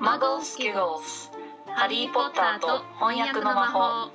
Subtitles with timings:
[0.00, 1.30] マゴスキゴス
[1.66, 4.10] ハリー・ポッターと翻訳の魔法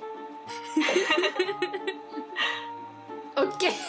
[3.36, 3.72] オッケー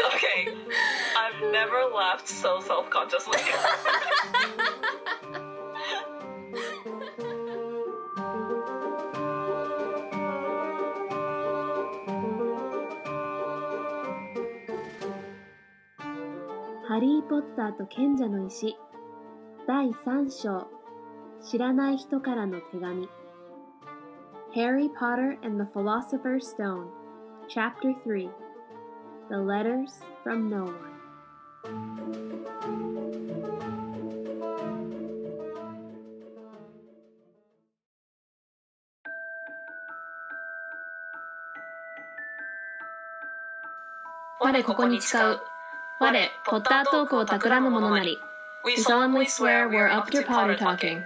[0.00, 0.48] Okay
[1.16, 4.83] I've never laughed so self-consciously「
[17.25, 18.77] ー・ポッターと賢者の石」
[19.67, 20.67] 第3章
[21.41, 23.09] 知らない人からの手紙
[24.53, 26.87] Harry Potter and the Philosopher's Stone
[27.47, 28.29] Chapter 3
[29.29, 30.95] The Letters from No One
[44.39, 45.39] 我ここに誓う
[46.00, 48.18] 我ポッタートークを企む者なり
[48.64, 51.02] We solemnly swear we're up to Potter talking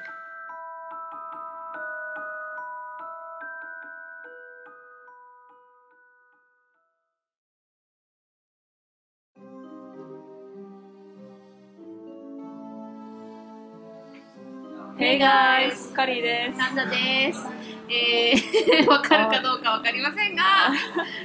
[14.96, 15.92] Hey guys!
[15.92, 16.58] カリーです。
[16.58, 20.43] サンダです えー、わかるかどうかわかりませんが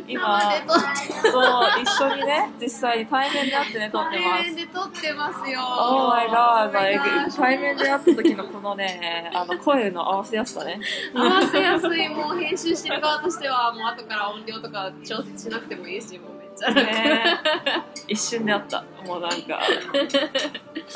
[0.08, 4.56] 今、生で撮ってそう、一緒にね、実際に対面で会ってね、撮ってま対面す。
[4.56, 10.80] で撮ってますよ Oh my god, Oh 対面で会った時のこのね、あの、声の合わせやすさね。
[11.14, 17.40] 合わせやすいもう編集してる側としてはもう後から音量とか調節しなくてもいいしもうめっちゃ楽、ね
[18.08, 18.84] 一瞬で会った。
[19.06, 19.60] もうなんか、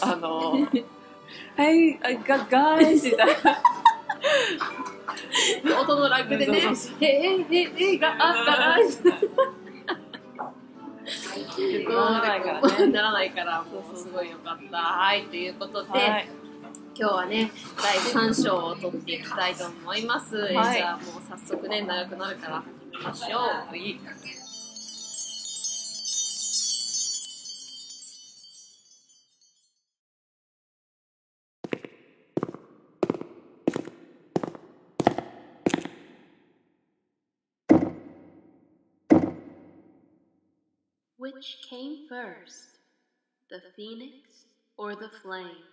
[0.00, 0.54] あの、
[1.58, 3.04] Hey, I got guys!
[3.04, 3.62] みたいな。
[5.80, 6.60] 音のラグでね。
[6.60, 8.78] そうそう「ええええがあったら」
[11.88, 12.86] ならならね。
[12.88, 14.76] ならないからもうすごいよかった。
[14.76, 16.28] はいということで、はい。
[16.98, 23.38] 今日はね第3章を取っていきたいと思います、じゃあもう早速ね長くなるから行きましょ
[23.72, 24.47] う
[41.27, 42.79] Which came first,
[43.49, 44.45] the phoenix
[44.77, 45.63] or the flame?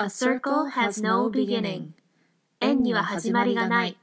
[0.00, 1.92] A circle has no beginning
[2.60, 3.96] 円には始まりがない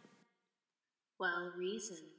[1.20, 2.10] Well reasoned.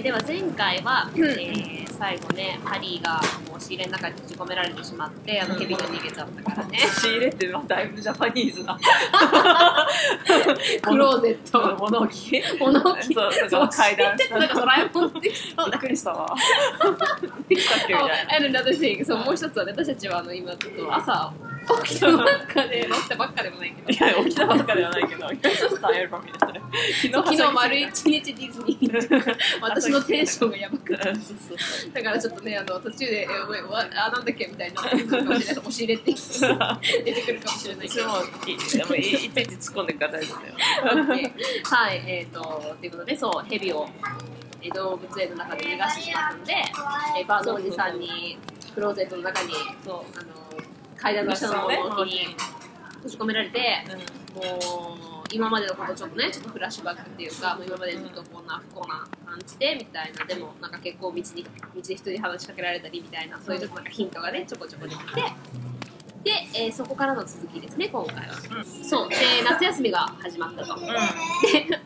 [0.00, 8.78] ーでは前回は、えー最後ねハリーがもう押し入れの中に閉じ込められてしまってあのヘビが逃げちゃったからね仕入れって、まあ、だいぶジャパニーズな。
[10.80, 16.34] クローゼット物置物置そう、そうら階段知っなんかドラえもんできそうびだっくりしたわ。
[17.50, 18.14] できたっけみたいな。
[18.48, 21.34] And another thing そうもう一つはね私たちはあの今ちょっと朝
[21.84, 26.60] 起きたばっかで乗ったばっかでもないけどいや、起きたばっかではないけど、今日ちょっとエルバミですね。
[27.12, 30.96] 昨日丸一日ディズニー 私のテンションがやばくて
[31.92, 33.90] だからちょっとねあの途中で「え wait, what？
[33.96, 36.12] あなんだっけ?」みたいな押し入れって
[37.04, 38.06] 出てくるかもしれないけど
[38.46, 40.12] いつも いいいいちいち突っ込んでくだよ。
[40.84, 41.32] OK
[41.64, 43.88] はいえっ、ー、とということでそうヘビを
[44.62, 46.52] えー動物園の中で逃がしてしまったので、
[47.18, 48.38] えーバーのおじさんに
[48.74, 49.52] クローゼットの中に
[49.84, 50.18] そう。
[50.18, 50.59] あの
[51.00, 52.36] 階段の下の物置に
[52.96, 53.60] 閉じ込められて
[54.34, 61.28] もう今までのことちょっとねちょっとフラッシュバックっていうかもう今までずっとこんな不幸な感じでみたいなでもなんか結構道に道
[61.82, 65.22] で人に話しかけられたりみたいなそういうちょっとなんかヒントがねちょこちょこ出てきて
[66.22, 68.34] で、えーそこからの続きですね今回は、
[68.84, 71.80] そうで夏休みが始まったと、で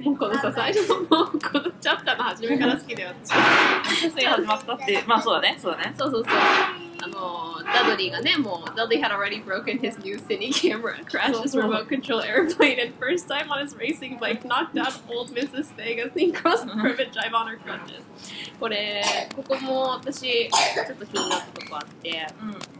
[0.00, 3.34] もうこのさ最初のもうこのチャプターの初めから好きだよ私
[4.06, 4.10] うん。
[4.12, 5.94] 次始まったって、まあそうだね、そうだね。
[5.98, 6.89] そうそうそう。
[7.01, 12.93] あの、ダドリーがね、もう、ダドリー had already broken his new cine camera and crashed his そうそう remote control airplane and
[12.99, 15.67] first time on his racing bike knocked out old Mrs.
[15.75, 18.03] Fig as he crossed the river drive on her crutches.
[18.59, 19.03] これ、
[19.35, 22.78] ここも私、ちょっと気になったとこあって、うん。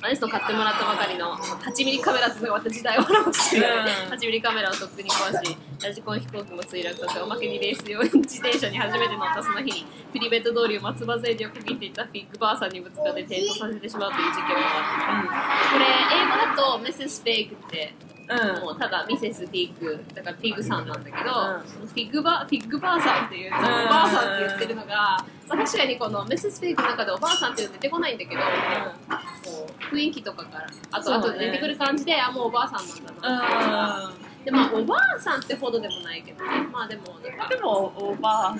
[0.00, 4.12] アニスト買ってもらったばかりの8ミリカメラってまた時代を表している、うん。
[4.14, 15.72] 8ミリカメラをとっくに壊しラジコン飛行機も墜落させおまけにレース用自転車に初めて乗ったその日にプリベット通りを松葉杖でをかけていたフィッグバーさんにぶつかって転倒させてしまうという事件があって。
[15.72, 15.84] これ
[16.14, 17.24] 英語だと Mrs.
[17.24, 17.94] Fig って
[18.28, 18.60] うん。
[18.62, 21.22] もうただミセスフィッグだからフィッグさんなんだけど、ん。
[21.66, 23.54] そのフィッグバフィッグばあさんっていう、ん。
[23.54, 25.16] おばあさんって言ってるのが、
[25.48, 34.12] まあ、確かにこのミセスフィッグの中でおばあさんっていうの出てこないんだけど、こう雰囲気とかからあと、あと出てくる感じであもうおばあさんなんだなっていうのが
[34.44, 36.50] でまあおばあさんってほどでもないけどね。
[36.72, 38.56] まあでもなんかでもおばあ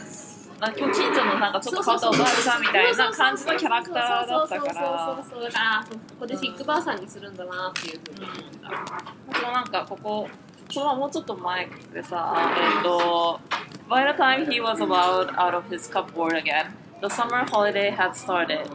[0.60, 5.22] なんか近所のなんかちょっと変わったおばあさんみたいな感じのキャラクターだったから。
[5.22, 5.52] そうそうそうそう。
[5.52, 8.26] だからここでフィッグばあさんにするんだなっていうふうに。
[8.26, 10.28] 思った、私もなんかここ
[10.70, 13.40] そのもうちょっと前でさえっ、と
[13.88, 16.66] By the time he was allowed out of his cupboard again
[17.00, 18.66] the summer holiday had started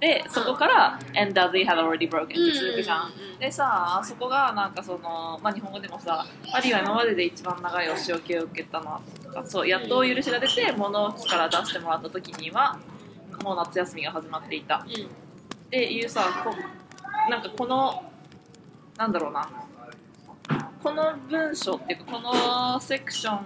[0.00, 12.76] でそこから「and Dudley had already broken」って続くじゃん、でさそこがなんかその、まあ、日本語でもさ「ハリーは今までで一番長いお仕置きを受けたな」とかそうやっとお許しが出て物置から出してもらった時には
[13.42, 14.84] もう夏休みが始まっていた。
[14.86, 14.92] うん。
[14.92, 14.98] っ
[15.70, 16.54] ていうさこ
[17.30, 18.04] なんかこの
[18.96, 19.48] なんだろうな。
[20.82, 23.44] この文章っていうかこのセクション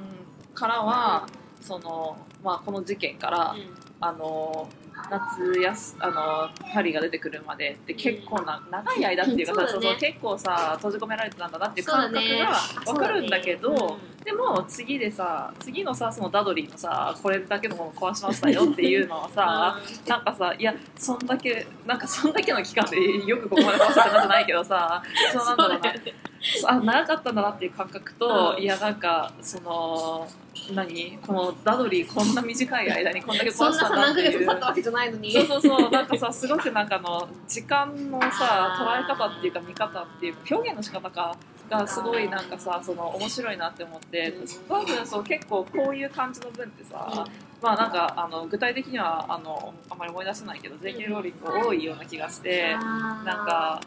[0.52, 1.26] からは
[1.60, 3.54] その、まあ、この事件から、
[4.00, 4.68] あの
[5.08, 9.98] 夏やすあのハリーが出てくるまでって結構な長い間っていうかさ、そうだね。
[10.00, 12.54] そう結構さ閉じ込められてたんだなっていう感覚が
[12.84, 14.00] 分かるんだけど、そうだね。
[14.24, 25.92] でも次でさ次のさそのダドリーのさこれだけのもの壊しましたよっていうのはさ、 なんかさいやそんだけなんかそんだけの期間でよくここまで壊せたなじゃないけどさ そうなんだろうな
[26.66, 28.62] あ長かったんだなっていう感覚と、うん。
[28.62, 30.26] いやなんかその
[30.74, 31.18] 何？
[31.18, 34.48] このダドリーこんな短い間にこんだけそんなさ壊したんだ何ヶ月っていう。
[34.48, 35.32] 経ったわけじゃないのに。
[35.32, 35.90] そうそうそう。
[35.90, 41.36] なんかさ すごくなんかあの時間のさ捉え方っていうか見方っていうか表現の仕方か
[41.68, 44.46] がすごいなんかさその面白いなって思ってうん。
[44.68, 47.26] 多分そう結構こういう感じの文ってさ、
[47.60, 51.06] まあなんかあの具体的にはあのあんまり思い出せないけど J.K.
[51.06, 53.80] ローリング多いような気がしてななんか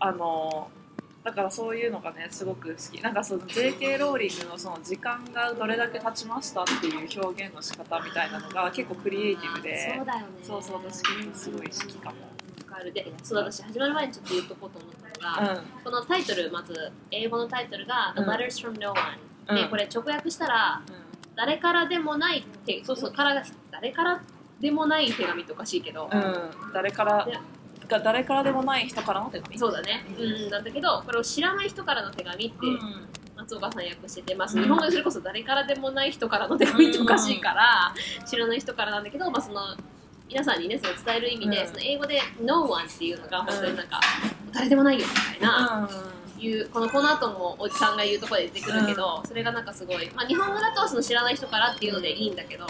[0.00, 0.70] あの
[1.28, 3.02] だからそういうのがねすごく好き。
[3.02, 3.98] なんかその J.K.
[3.98, 10.24] ローリングのその時間がどれだけ経ちましたっていう表現の仕方みたいなのが結構クリエイティブでそうだよね。
[10.42, 11.02] そうそう私
[11.34, 12.16] すごい好きかも。
[12.70, 12.92] わかる。
[12.94, 18.30] でそう私始まる前にちょっと言っとこうと思ったのが、うこのタイトルまず英語のタイトルが「The うん。
[18.30, 18.98] Letters from No One」
[19.52, 19.54] ん。
[19.54, 20.80] でこれ直訳したら
[21.36, 24.22] 誰からでもないってそうそうからが誰から
[24.60, 27.38] でもない手紙っておかしいけど、うん、うん、誰からね
[27.88, 29.58] が誰からでもない人からの手紙。
[29.58, 33.08] そうだね、うん、なんだけどこれを知らない人からの手紙ってうん。
[33.38, 37.94] 松岡さん訳してて、まあ、日本語でそれこそ誰からでもない人からの手紙っておかしいから、
[38.26, 39.60] 知らない人からなんだけど、まあ、その
[40.28, 41.68] 皆さんにねその伝える意味で、うん。
[41.68, 44.00] その英語で「No one」っていうのが本当になんか、
[44.52, 45.88] 誰でもないよみたいな、
[46.38, 52.66] いうこのこの後もおじさんが言うところで出てくるけど、それがなんかすごい、まあ、日本語だとその知らない人からっていうのでいいんだけど、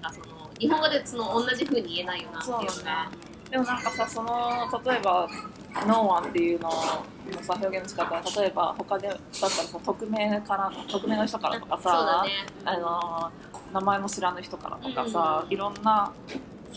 [0.00, 3.10] なんかその日本語でその同じ風に言えないよなっていうのそうが。
[3.56, 5.26] でもなんかさその例えば
[5.88, 12.30] 「ノーワン」っていうののさ表現の仕方例えば他でだったらさ匿名から匿名の人からとかさ、ね。
[12.64, 13.32] あの
[13.72, 16.12] 名前も知らぬ人からとかさ、いろんな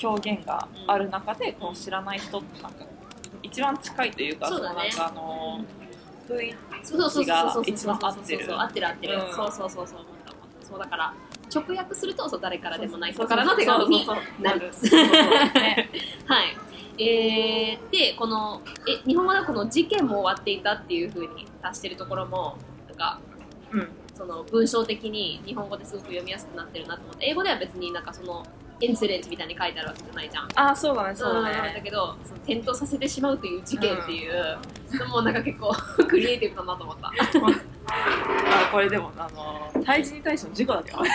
[0.01, 2.85] 表現がある中でこの知らない人ってなんか
[3.43, 4.75] 一番近いというかそうだね。
[4.75, 5.61] のなんかあの
[6.27, 7.63] 雰囲そうそうそうそうそう。
[7.67, 8.61] 一番合ってる。
[8.61, 9.35] 合ってる合ってる、うん。
[9.35, 9.99] そうそうそうそう。
[10.63, 11.13] そうだから
[11.53, 14.07] 直訳するとそう誰からでもない人からの手紙に
[14.39, 14.71] なる。
[16.25, 16.68] はい
[16.99, 22.57] えー、でこのえ日本語ではこの事件も終わっていたっていうふうに足してるところも
[22.87, 23.19] なんか
[23.71, 23.89] うん。
[24.19, 28.43] その文章的に日本語ですごく読みやすくなってるなと思って英語では別になんかその
[28.81, 30.47] インシデントみたいに書いてあるわけじゃないじゃん。
[30.55, 34.57] あそうだねそうだうんだねけどその転倒させてしまうという事件っていう
[34.99, 35.73] のもなんか結構
[36.05, 37.07] クリエイティブだなと思った。
[37.07, 37.11] あ
[38.73, 41.09] これでもあの 対人に対しての事故だけどね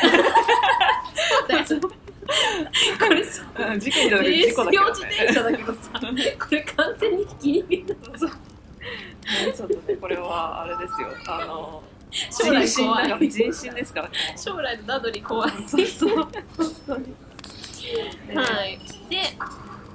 [2.99, 6.07] これさうん事件じゃなくて事故だけど用自転車だけどさこ
[6.51, 8.01] れ完全にひき逃げだね
[9.57, 11.83] ちょっとねこれはあれですよあの
[12.31, 16.33] 将来怖い人身ですからね将来のダドリ怖いそうそう本
[16.87, 17.15] 当に
[18.35, 18.79] はい
[19.11, 19.37] で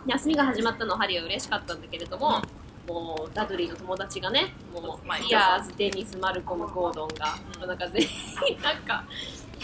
[0.07, 2.41] 休みが始まったのはハリーは嬉しかったんだけれども、
[2.87, 9.03] もうダドリーの友達がねもうピアーズデニスマルコムゴードンが、もうなんか全員なんか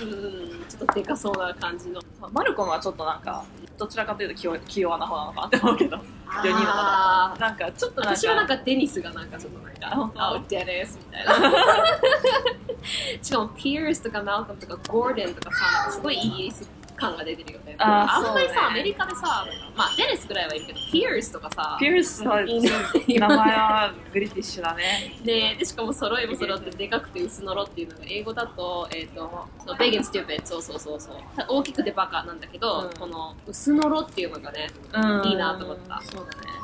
[0.02, 2.02] うんちょっとでかそうな感じの。
[2.32, 3.46] マルコムはちょっとなんか
[3.78, 5.98] どちらかというと器用器用な方なのかなって思うけど。
[5.98, 10.18] 4人のあ方なんかちょっとなんか私はなんかデニスがなんかちょっとなんあ本当？
[10.18, 11.34] かあデニスみたいな。
[13.22, 17.76] しかもピアースとかマルコムとかゴードンとかさすごいイギリス感が出てるよね。
[17.78, 18.68] あーんまりさ、そうね。
[18.70, 21.78] アメリカでさまあデニスぐらいはいるけどピアースとかさ。
[21.80, 25.14] ピアースは名前はブリティッシュだね。
[25.24, 29.48] ねでしかも揃いも揃ってでかくて薄のろっていうのが英語だと,、えー、と
[29.78, 31.16] ベゲンステューペッそうそうそうそう。
[31.48, 32.98] 大きくてバカなんだけど、うん。
[32.98, 35.28] この薄のろっていうのがねうん。
[35.28, 36.02] いいなと思った。
[36.02, 36.56] そうだね。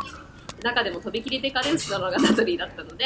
[0.64, 3.06] 中でもとびきりでかで薄のろがダドリーだったので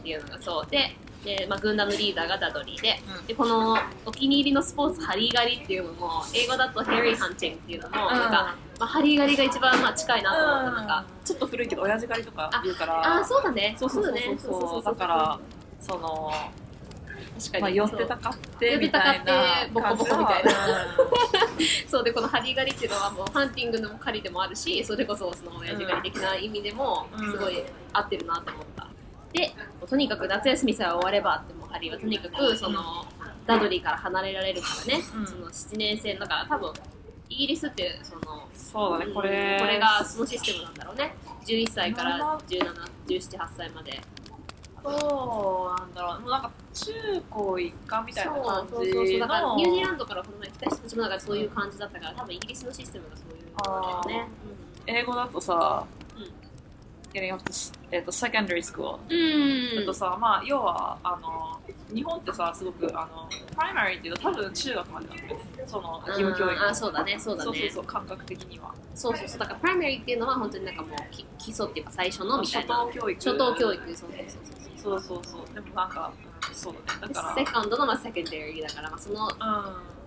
[0.00, 0.70] っていうのがそう。
[0.70, 3.26] でで、まあ、軍団のリーダーがダドリーで,、うん。
[3.26, 10.86] でこのお気に入りのスポーツハリー狩りっていうのも英語だとヘリーハンティングっていうのも、なんか、まあ、ハリー狩りが一番まあ近いなと思ったなん。
[10.86, 12.94] か、ちょっと古いけど親父狩りとか言うから。
[12.98, 13.76] ああそうだね。
[13.78, 14.36] そうそうそうだね。
[14.38, 15.38] そうだから
[15.80, 16.32] その
[17.38, 20.50] 確かに、まあ寄ってたかってみたかってたいなボコボコみたいな。
[20.50, 20.56] な
[21.88, 27.30] そうでこのハリー狩りっていうのはもうハンティングの狩りでもあるしそれこそその親父狩り的な意味でもうん。
[27.30, 27.62] すごい
[27.92, 28.86] 合ってるなと思った、
[29.32, 29.54] で
[29.88, 33.06] とにかく夏休みさえ終わればってもうハリーはとにかくその
[33.46, 35.26] ダドリーから離れられるからね、うん。
[35.26, 36.72] その7年生だから多分
[37.28, 39.56] イギリスってそのそうだねこれ。
[39.58, 41.14] これがそのシステムなんだろうね。
[41.46, 42.38] 11歳から
[43.08, 44.00] 171718歳まで。
[44.84, 44.90] そ
[45.76, 46.20] うなんだろう。
[46.20, 46.92] もうなんか中
[47.30, 49.20] 高一貫みたいな感じそうそうそう。
[49.20, 54.28] だからのニュージーランドからこの前来た人たちもだからそういう感じだったから多分イギリスのシステムがそういうのだよね。
[54.86, 55.86] 英語だとさ、
[56.16, 56.32] うん
[57.92, 59.80] えっと secondary school うん。
[59.80, 61.60] だとさ、まあ要はあの
[61.94, 65.40] 日本ってさすごくあの primary っていうと多分中学までなんだよね。
[65.66, 66.54] その義務教育。
[66.54, 67.50] うんあそうだねそうだね。
[67.50, 68.74] そうそうそう感覚的には。
[68.94, 72.76] そうそうそうだから primary っていうのは本当になんかもうき基礎っていうか最初のみた初いな。
[72.76, 73.14] 等教育。
[73.30, 74.18] 初等教育そうそう
[74.78, 75.20] そうそう。
[75.20, 77.14] そうそうでもなんか、うんそうだね。
[77.14, 79.30] だから second のまあ secondary だからまあそのう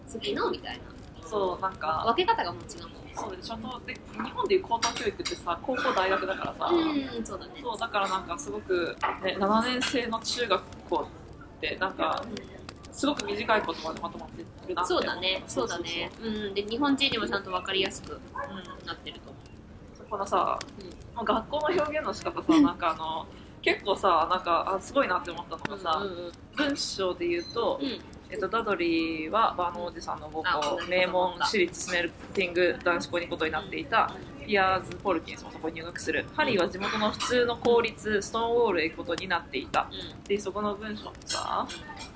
[0.07, 0.83] 次のみたいな。
[0.83, 2.03] んそうなんか。
[2.05, 3.13] 分け方がもう違うもんね。
[3.15, 3.99] そうで初等で日
[4.31, 7.51] 本でいう高等教育ってさ高校大学だからさ、うんそうだね。
[7.61, 11.07] そうだからなんかすごく、ね、7年生の中学校
[11.57, 12.23] ってなんか
[12.91, 16.11] すごく短い言葉でまとまってるなそうだねそうだね。
[16.21, 19.39] うんで日本人にもちゃんと分かりやすくそうそうそううんなってると思
[20.09, 20.87] このさ、うん。
[21.15, 23.25] まあ学校の表現の仕方さ なんかあの
[23.61, 26.31] 結構さなんかあすごいなって思ったのがさ、うんうんうん。
[26.55, 27.99] 文章で言うと、うん
[28.35, 34.11] えっと、ダドリーはバーのおじさんの母あ校名門私立スメルティング男子校にことになっていた
[34.45, 39.89] ピアーズ・ポルキンスもそこに入学するハリーは地元の普通の公立ストーンウォールへ行くことになっていた
[40.27, 41.65] でそこの文章もさ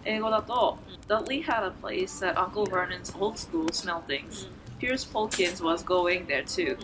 [0.04, 6.28] 英語だと Dudley had a place at Uncle Vernon's old school Smeltings Pierce Polkins was going
[6.28, 6.78] there too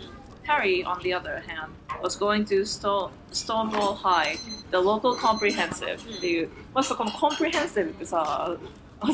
[0.46, 4.36] Harry, on the other hand, was going to Sto- Stonewall High,
[4.70, 8.56] the local comprehensive っていう、まあ、そこの comprehensive ってさ、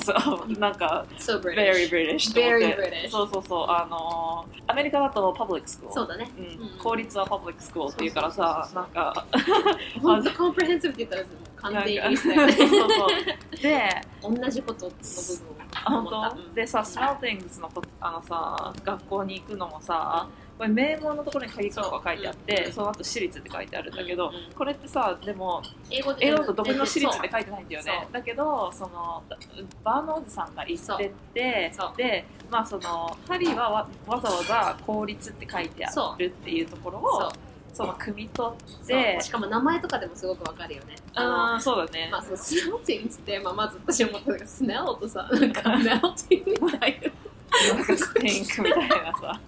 [0.01, 3.11] そうなんか So very British と思っ Very て British.
[3.11, 6.29] そうそうそうあのアメリカだと public school そうだね。
[6.39, 6.45] うん。
[6.45, 6.79] うん。
[6.79, 9.27] 公立は public school っていうからさなんか
[10.03, 11.25] 本当コンプレヘンシブって言ったら
[11.75, 13.89] 完全にそうそうで
[14.23, 16.37] 同じことの部分をあ本思った。
[16.49, 20.27] 当でさ、スメルティングスのとあのさ学校に行くのもさ、
[20.63, 22.69] これ名門のところに鍵括弧が書いてあって、う。
[22.69, 22.73] ん。
[22.73, 28.07] その後私立って書いてあるんだけど、これってさ、でも英語で英語だとどこの私立って書いてないんだよね。
[28.07, 28.13] そ。
[28.13, 29.25] だけど、その
[29.83, 37.33] バーのおじさんが行ってってで、まあそのハリーはわわざわざ公立って書いてあるっていうところを、
[37.73, 40.95] その汲み取って、しかも名前とかでもすごくわかるよね。
[41.15, 42.09] あのあーそうだね。
[42.13, 47.11] まあ、そうスメルティングって、まあ、まず私思ったのがスメルとさなんかメルティングみたいな
[47.81, 49.41] んかスペインクみたいなさ。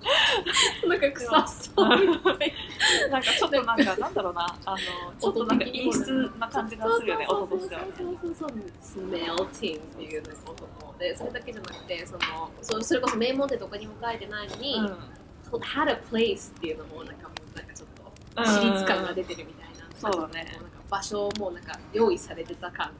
[0.86, 1.88] ななんか臭そう。
[1.88, 4.58] なんかちょっとなんかなんだろうな。
[4.64, 4.76] あの
[5.18, 7.26] ちょっとなんか陰湿な感じがするよね。
[7.28, 7.74] 音として。
[7.74, 8.48] はそうそうそう。
[8.50, 8.58] そう。
[8.80, 11.16] スメルティングっていうのこともで。
[11.16, 12.20] それだけじゃなくてその
[12.62, 14.76] そうそれこそ名門ってどこにも書いてないのに、
[15.50, 20.44] そう had a place っていうのもなんかもうなんかちょっとうん私立感が出てるみたいな、そうだね。
[20.52, 22.92] なんか場所もなんか用意されてた感が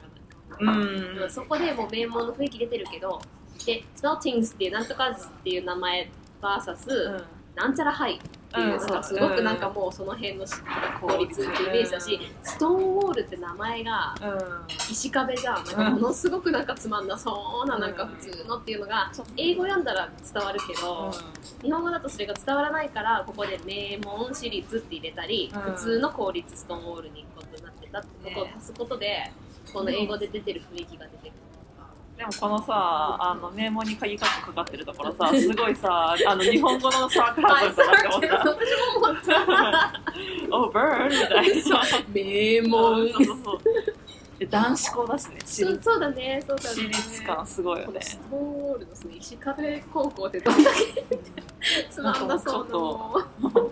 [0.59, 1.31] うなんか、んうん。
[1.31, 3.21] そこでもう名門の雰囲気出てるけど
[3.65, 6.09] でスメルティングスっていうなんとかズっていう名前
[6.41, 7.23] VS、
[7.55, 10.45] なんちゃらハイっていう、うんすごくなんかもうその辺の
[11.01, 14.37] 効率っていうイメージだし、ストーンウォールって名前がうん。
[14.89, 15.55] 石壁じゃん。
[15.55, 21.11] なんかものすごくなんかつまんなそうななんか普通のっていうのが英語読んだら伝わるけど、
[21.61, 25.61] 日本語だとそれが伝わらないからここで名門私立って入れたり、うん。
[25.73, 29.31] 普通の公立ストーンウォールに行くことになってたってことを足すことで、
[29.73, 31.31] この英語で出てる雰囲気が出てくる。
[32.17, 39.33] でもこのさあの名門に鍵カッコかかってるところさ すごいさあの日本語のサー クルはい、だなって思っ私も思った。
[39.33, 40.01] た
[40.51, 41.41] おブーンみたいな。
[41.43, 43.09] 名そう門。
[43.09, 43.59] そうそう
[44.39, 46.69] で男子校だしね私そう立そうだね、そうだね。
[46.69, 48.01] 私立感すごいよね。
[48.01, 51.19] ストーンウォールのその石壁高校ってどんだけ
[51.89, 53.71] つまんなそうなの。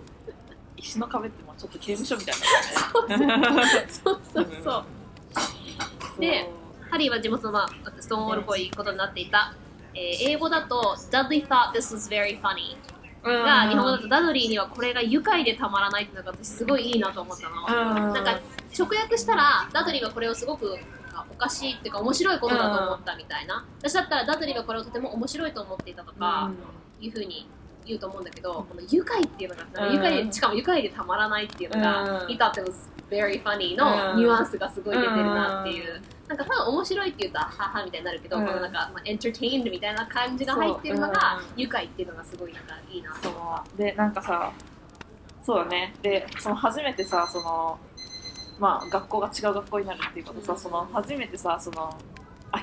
[0.76, 3.86] 石の壁ってもうちょっと刑務所みたいなね。
[3.88, 4.84] そうそうそ
[6.16, 6.20] う。
[6.20, 6.50] で
[6.94, 9.52] ハリーは地元のまあストーンウォールっぽいことになっていた。
[9.94, 12.76] えー英語だと Dudley thought this was very funny
[13.24, 13.44] うん。
[13.44, 18.06] が日本語だとダドリーにはこれが愉快でたまらないっていうのが私すごいいいなと思ったの。
[18.06, 18.12] うん。
[18.12, 18.38] なんか
[18.78, 20.78] 直訳したらダドリーがこれをすごく
[21.12, 26.52] あおかしいっていうか面白いことだと思ったみたいな、私だったらダドリーがこれをとても面白いと思っていたとか、
[27.00, 27.48] いうふうに
[27.86, 29.94] 言うと思うんだけど、この愉快っていうのが、うん。
[29.94, 32.26] 愉快でしかも愉快でたまらないっていうのが、うん。
[32.26, 32.72] He thought it was
[33.10, 34.16] very funny のうん。
[34.18, 38.46] ニュアンスがすごい出てるなっていう、なんか多分面白いって言うとははみたいになるけど、うん。
[38.46, 43.78] このなんか、まあ、エンターテインみたいな感じが入ってるのが、愉快っていうのがすごいなんかいいなそう。
[43.78, 44.52] でなんかさ
[45.42, 45.94] そうだね。
[46.00, 47.78] でその初めてさその
[48.58, 50.58] まあ学校が違う学校になるっていうことさ、うん。
[50.58, 51.94] その初めてさその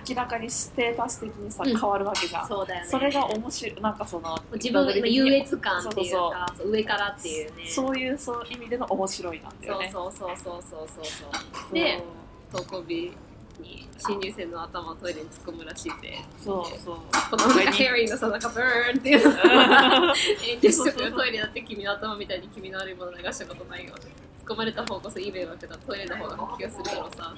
[0.08, 2.48] 明らかにステータス的にさ、うん変わるわけじゃん。
[2.48, 2.88] そうだよね。
[2.90, 3.82] それが面白い。
[3.82, 7.68] なんかその自分の優越感っていうかそう上からっていうね。
[7.68, 9.90] そういうそう意味での面白いなんだよね。
[9.92, 11.74] そうそうそうそうそうそう。
[11.74, 12.04] で
[12.52, 13.12] 投稿日
[13.60, 16.18] に新入生の頭をトイレに突っ込むらしいで。
[16.44, 16.96] そうそう。
[17.30, 18.40] このなんかヘリーのさなん。
[18.42, 20.14] かブーンっていうのが炎
[20.62, 23.94] 上してくるトイレだって君の頭みたいに君の悪いもの流したことないよ。
[23.94, 24.08] って
[24.42, 25.78] 突っ込まれた方こそいい迷惑だ。
[25.78, 27.34] トイレの方が気がするだろうさ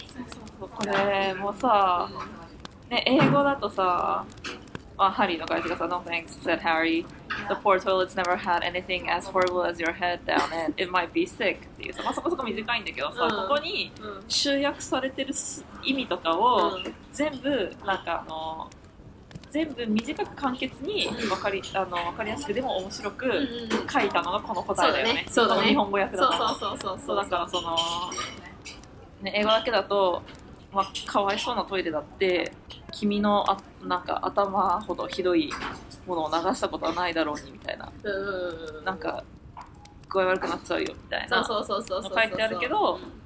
[0.59, 2.09] これもさ、
[2.89, 4.25] ね、英語だとさ、
[4.97, 7.05] まあ、ハリーの会社がさ、No thanks, said Harry.
[7.49, 11.11] The poor toilets never had anything as horrible as your head down and it might
[11.11, 13.29] be sick っていうさ、まあ、そこそこ短いんだけどさ、うん。
[13.49, 14.23] ここにうん。
[14.29, 16.93] 集約されてるす意味とかをうん。
[17.11, 18.69] 全部、なんかあの、
[19.53, 23.31] 全部短く簡潔に分かりあの分かりやすくでも面白く
[23.87, 25.25] 書いたのがこの答えだよね。
[25.29, 25.61] そうだね。
[25.61, 25.67] そうだね。
[25.67, 26.33] 日本語訳だと。
[26.33, 27.77] そうそうそうそうそうだからその、
[29.21, 30.23] ね、英語だけだと、
[30.73, 32.51] まあ、かわいそうなトイレだって
[32.91, 35.51] 君のあなんか頭ほどひどい
[36.07, 37.91] ものを流したことはないだろうにみたいな。
[38.03, 39.23] うんうんうんなんか
[40.09, 43.23] 具合悪くなっちゃうよみたいなそうそうそうそうそう書いてあるけどうん。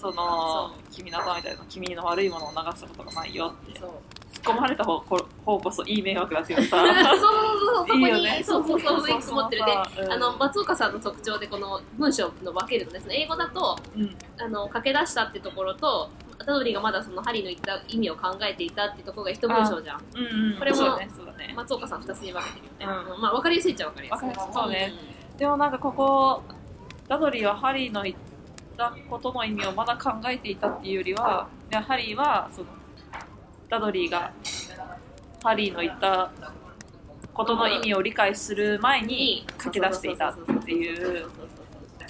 [0.00, 3.78] その君の頭みたいな君の悪いものを流したことがないよって。
[3.78, 3.90] そう。
[3.90, 4.11] 突
[4.50, 6.76] っ込まれた方こ方こそいい迷惑だっていうのさ
[7.16, 8.42] そうそうそうそこにいいよね。
[8.44, 10.12] そうそうそうそうそうってるで、うん。
[10.12, 13.22] あの松岡さんの特徴でこの文章の分けるとですね。
[13.22, 14.16] 英語だとうん。
[14.38, 20.00] あの駆け出したってところとタドリーがまだそのハリーの言った意味を考えていたってところが一文章じゃん。
[20.14, 20.98] うんうんこれも
[21.56, 24.28] 松岡さん2つに分けてるよね、うまあ分かりやすいっちゃ分かりやすい。
[24.28, 24.62] 分かりやすい。
[24.62, 24.92] そうね。
[25.38, 26.42] でもなんかここ
[27.08, 28.16] ダドリーはハリーの言っ
[28.76, 32.68] たことの意味をまだ考えていたっていうよりはでハリーはその
[33.72, 34.30] ダドリーが
[35.42, 36.30] ハリーの言った
[37.32, 41.26] ことの意味を理解する前に書き出していたっていう。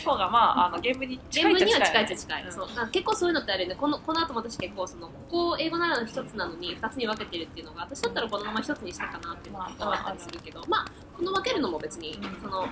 [0.04, 3.76] 方がまああの原文に近いっちゃ近近いよねいっ近い、そうなんか結構そういうのってあるよね。
[3.76, 10.84] このこの後も私結構そのここ英語ならの一つなのに二つに分けてるっていうのが私だったらこのまま一つにしたかなっていうのがあったりするけどまあ
[11.16, 12.42] この分けるのも別にうん。
[12.42, 12.66] その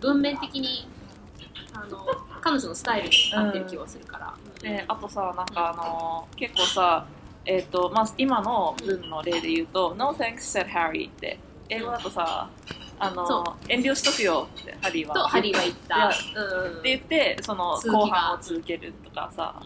[0.00, 0.88] 文面的に
[1.74, 2.06] あの
[2.40, 7.06] 彼女のスタイルに合ってる気はするから、であとさなんかあの結構さ
[7.46, 11.38] えっ、とまあ今の文の例で言うと「No thanks said Harry」って。
[11.68, 12.48] 英語だとさ
[12.98, 15.14] あその遠慮しとくよってハリーは。
[15.14, 16.78] とハリーは言った、うん。
[16.78, 19.60] って言ってその後半を続けるとかさ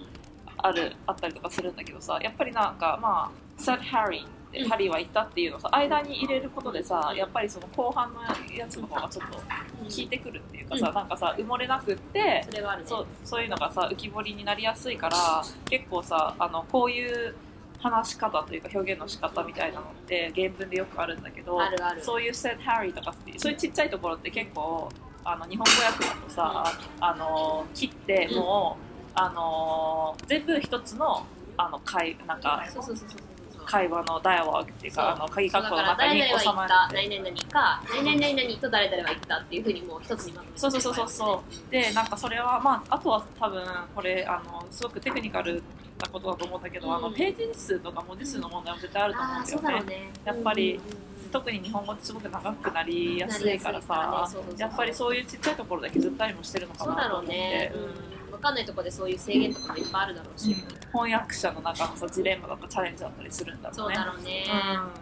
[0.57, 4.69] あるあったりとかするんだけどさやっぱりなんかまあ「said Harry」ってうん。
[4.69, 8.21] ハリーは言ったっていうのをさ間に入れることでさやっぱりその後半の
[8.53, 9.45] やつの方がちょっと効
[9.87, 10.95] いてくるっていうかさ、うん。
[10.95, 12.89] なんかさ埋もれなくってそれはあるね。
[12.89, 17.37] そうそういうのがさ浮き彫りになりやすいから結構さあのこういう
[17.81, 21.59] 話し方というか表現の仕方みたいなのって原文でよくあるんだけど
[22.01, 24.91] そういう「said Harry」とかっていうそういうちっちゃいところって結構
[25.25, 26.65] あの日本語訳だとさ、
[26.99, 31.27] あの切ってもう、あの全部一つの
[31.59, 32.65] あの会なんか
[33.71, 33.71] そうそうそうそうそう。
[33.71, 36.91] 会話のダイアログっていうかあの鍵括弧の中に収まるった。
[36.93, 40.71] 何々々か何々々と誰々は言ったっていうふうにもう一つにまとめてそう。
[40.73, 41.71] そうそうそうそう。
[41.71, 45.63] でなんかそれはまああとは多分これあのすごくテクニカル
[45.99, 46.95] なことだと思うんだけど、うん。
[46.95, 51.11] あのページ数とか文字数の問題も絶対あると思うんだよねそうだろうねやっぱりうんうんうん。
[51.31, 54.29] 特に日本語ってすごく長くなりやすいからさ
[54.59, 60.55] やっぱりそういうちっちゃいところで削ったりもしてるのかそうだろうなと思ってね、うん、分かんないところでそういう制限とかもいっぱいあるだろうし、
[60.93, 64.45] 翻訳者の中のさジレンマとかチャレンジだったりするんだろそううねだろうね、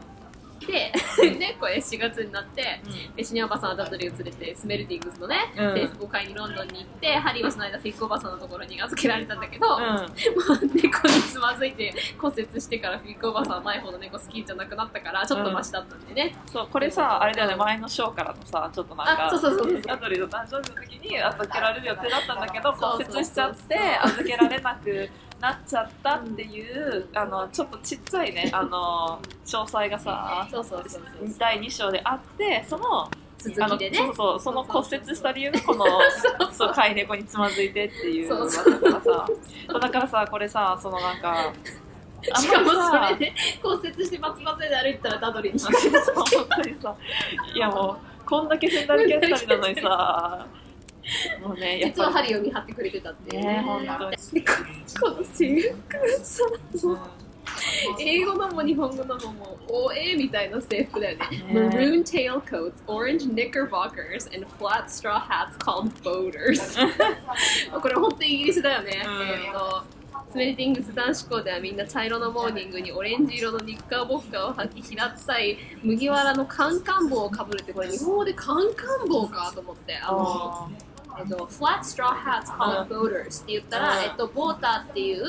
[0.04, 0.07] う
[0.66, 0.92] で
[1.38, 3.14] ねこれ4月になってん。
[3.16, 5.74] でシニアおばさんはダドリーを連れてスメルティングスのね、うん。
[5.74, 9.82] 制服を買いにロンドンに行ってハリーはその間フィックおばさんのところに預けられたんだけど、うん。
[9.82, 10.08] もう
[10.74, 25.10] 猫につまずいて骨折してからフィックおばさんは前ほど猫好きじゃなくなったからちょっとマシだったんでね、そうこれさあれだよね前のショーからのさちょっとなんかあそうそうそうそうアドリーの誕生日の時に預けられる予定だったんだけど骨折しちゃって預けられなく
[25.40, 33.98] なっちゃったっていうあのちょっとちっちゃいね あの詳細がさそうそうそうそう第2章であってその続きでね。
[33.98, 35.84] そうそうその骨折した理由がこの
[36.52, 39.26] そう飼い猫につまずいてっていうそうそだからさ。
[39.80, 41.52] だからさこれさそのなんか
[42.34, 45.72] あんしかもそれで骨折してバツバツで歩いてたらダドリーにそう
[46.14, 46.94] 本当にさ。
[47.54, 50.46] いやもうこんだけ踏んだり蹴ったりなのにさ
[51.42, 53.44] もうね実はぱハリーを見張ってくれてたっていう。
[53.44, 54.16] ね本当に。
[54.32, 54.52] でこ
[55.00, 56.98] この制服さり、うん
[57.98, 61.26] 英語のも日本語のももう OA みたいな制服だよね。
[61.30, 61.68] ね。
[61.68, 66.76] Maroon tailcoats, orange knickerbockers, and flat straw hats called boaters.
[67.80, 69.02] これ本当にイギリスだよね。
[69.04, 69.22] うん。
[69.22, 69.98] えっと
[70.30, 80.68] スメルティングス男子校ではみんな茶色のモーニングにオレンジ色のニッカーボッカーを履き平ったい麦わらのカンカン帽をかぶるってこれ日本語でカンカン帽かと思ってあのあ
[81.18, 84.04] えっと、flat straw hats called って言ったら、うん。
[84.04, 85.24] えっと、ボーターっていう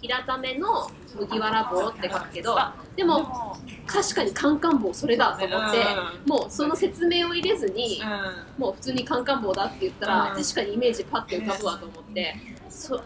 [0.00, 2.56] 平ための麦わら帽って書くけど、
[2.96, 3.56] でもも
[3.86, 5.78] 確かにカンカン帽それだと思って、
[6.26, 8.62] うもうその説明を入れずに、うん。
[8.62, 10.36] もう普通にカンカン帽だって言ったら、うん。
[10.36, 12.34] 確かにイメージパッて浮かぶわと思って、
[12.74, 13.00] そ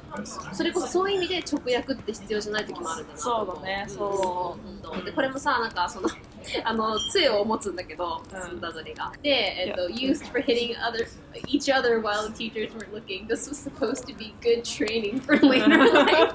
[0.54, 4.96] それこそそういう意味で直訳って必要じゃない時もあるんだなそうだねそう。
[4.96, 5.04] ん。
[5.04, 6.08] でこれもさなんかその
[6.64, 8.60] あの杖を持つんだけど、うん。
[8.60, 9.12] ダドリが。
[9.22, 11.06] で、えっと used for hitting other
[11.46, 13.26] each other while the teachers were looking.
[13.26, 16.32] This was supposed to be good training for later life.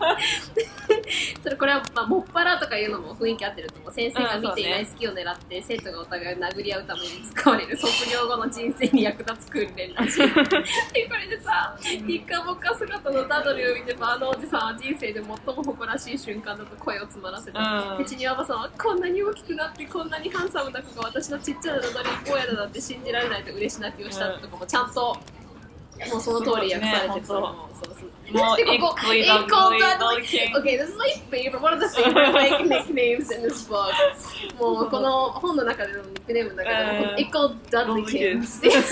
[1.42, 3.94] それこれは、まあ、もっぱらとかいうのも雰囲気合ってると思う。
[3.94, 7.76] 先生が見ていない隙を狙って、生徒がお互いを殴り合うために使われる。
[7.76, 10.20] 卒業後の人生に役立つ訓練らしい。
[10.20, 17.98] でこれでさ日課ぼっか姿のダドリを見てばあのおじさんは人生で最も誇らしい瞬間だと声を詰まらせた、うん。
[17.98, 25.18] ペチニアおばさんはこんなに大きくなってこんなにハンサムな子が私のちっちゃなダドリー坊やだなんて信じられないと嬉し泣きをしたとかもちゃんと
[26.12, 27.56] もうその通り訳されてるそう
[28.34, 28.40] Okay,
[30.78, 33.94] this is my favorite, one of the favorite like nicknames in this book.
[34.58, 37.18] もうこの本の中でのニックネームの中でも、うん。
[37.18, 38.84] Equal Dudley Dudley King っていう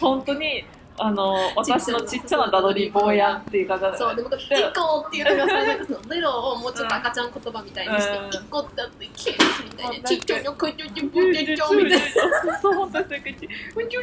[0.00, 0.64] 本当に
[0.98, 12.06] あの私のちっちゃなダドリー坊やっていう方だそう、でもこれ、で Equal っていうのがさ、なんかその little をもうちょっと赤ちゃん言葉みたいにして、うん Equal Dudley King みたいな、うんちっちゃいのこうやってボケちゃうみたいな。
[12.06, 13.96] そうそう本当にそういう感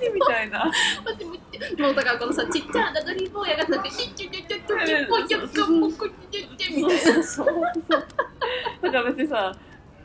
[0.00, 0.64] じみたいな
[1.04, 6.16] 待って待ってもうだからこのさ、ちっちゃなダドリー坊やがなんか、ちっちゃいちっちゃいちっちゃいぽいやつがもうこうやっ
[6.56, 7.00] てみたいな。
[7.00, 7.46] そうそう
[8.82, 9.54] だから別にさ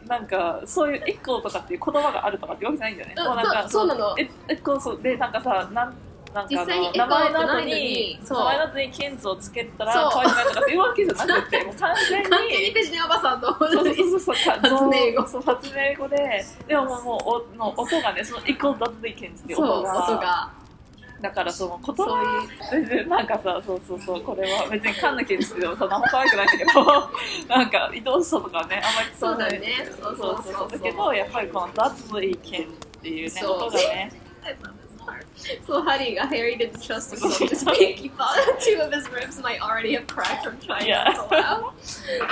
[0.08, 3.16] なんかそういうエコーとかっていう言葉があるとかってわけじゃないんだよね。
[3.18, 4.16] うんもうなんかそうなの。
[4.18, 5.94] えエコーそうでなんかさなん
[6.34, 15.28] なんか名前の後に名前の後にケンズをつけたら可愛くないとかっていうわけじゃなくてもう完全に完全にペジネおばさんのそうそうそうそうか発明語。
[15.28, 19.84] そう発明語ででももうもうおの音がねそのエコーダッドリーケンズっていうそう、音
[20.20, 20.65] が。
[21.22, 22.48] だからその言葉
[22.78, 23.08] いう。
[23.08, 26.84] なんかさそうそうそうこれは別にカンナケンズでもさ何も可愛くないんだけど
[27.48, 29.88] なんか愛おしさとかねあんまりそうだよね。
[30.02, 33.58] そうそうそうだけどやっぱりこのダッドリーケンズっていうねそう。
[33.58, 34.12] 音がね
[35.66, 37.98] そう、ハリーが Harry didn't trust him enough to speak.
[37.98, 41.12] He thought two of his ribs might already have cracked from trying Yeah.
[41.14, 41.62] to laugh.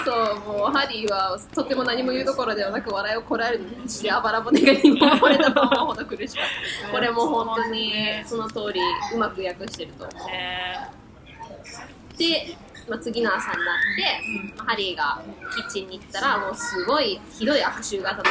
[0.05, 6.45] そう、もうハリーはとても何も言うどころではなく笑いをこらえるのに必死であばら骨が二本も折れたと思うほど苦しかっ
[6.85, 6.91] た。
[6.91, 7.93] これも本当に
[8.25, 8.81] その通り
[9.13, 10.27] うまく訳してると思う。
[10.27, 10.89] ね
[12.17, 12.55] で、
[12.87, 15.21] まあ、次の朝になって、まあハリーが
[15.55, 18.23] キッチンに行ったらもうすごいひどい悪臭が漂っ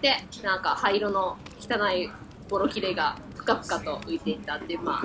[0.00, 2.10] ていてなんか灰色の汚い
[2.48, 5.02] ボロキレがふかふかと浮いていったっていう、ま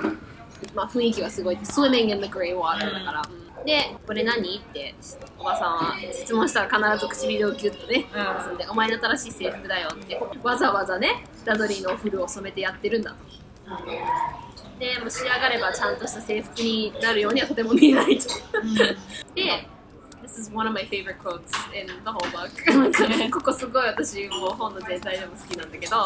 [0.74, 3.22] まあ雰囲気はすごい swimming in the grey water だから、
[3.58, 3.66] うん。
[3.66, 4.58] でこれ何？
[4.58, 4.94] って
[5.38, 8.34] おばさんは質問したら必ず唇をギュッとね、うん。
[8.36, 13.16] 結んでお前の新しい制服だよってわざわざねダドリーのお風呂を染めてやってるんだと。
[14.78, 18.28] でもう仕上がればちゃんとした制服になるようにはとても見えないと。
[19.36, 19.68] で、
[20.22, 22.50] This is one of my favorite quotes in the whole book.
[23.30, 25.96] ここすごい私もう本の全体でも好きなんだけど、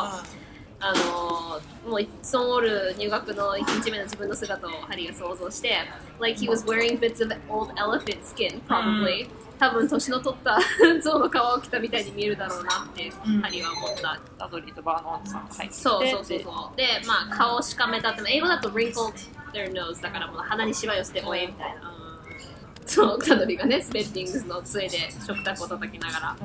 [0.81, 5.77] あのーもうソンオール入学の1日目の自分の姿をハリーが想像して、
[6.19, 9.29] like he was wearing bits of old elephant skin, probably.
[9.59, 10.59] 多分年の取った
[11.01, 14.19] 象の皮を着たみたいに見えるだろうなって、うんハリーは思った。
[14.39, 16.77] ダドリーとバーノードさんが入っててそうそうそうそう。
[16.77, 19.13] で、まあ、顔をしかめたって、英語だと wrinkled
[19.53, 21.93] their nose だからもう鼻にしわ寄せておえみたいな。
[22.87, 26.37] そう、タドリがね、スペッティングスの杖で食卓を叩きながら。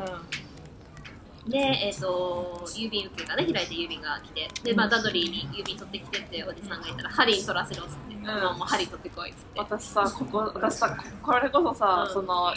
[1.47, 8.25] で、えっ、と、郵便受けがね、開いて郵便が来て、で、まあ、ダドリーに郵便取ってきてっておじさんがいたら、ハリーに取らせろっつって、ん。
[8.25, 9.59] もうもうハリー取ってこいっつって。
[9.59, 12.13] 私さここ私さこれこそさ、うん。
[12.13, 12.53] その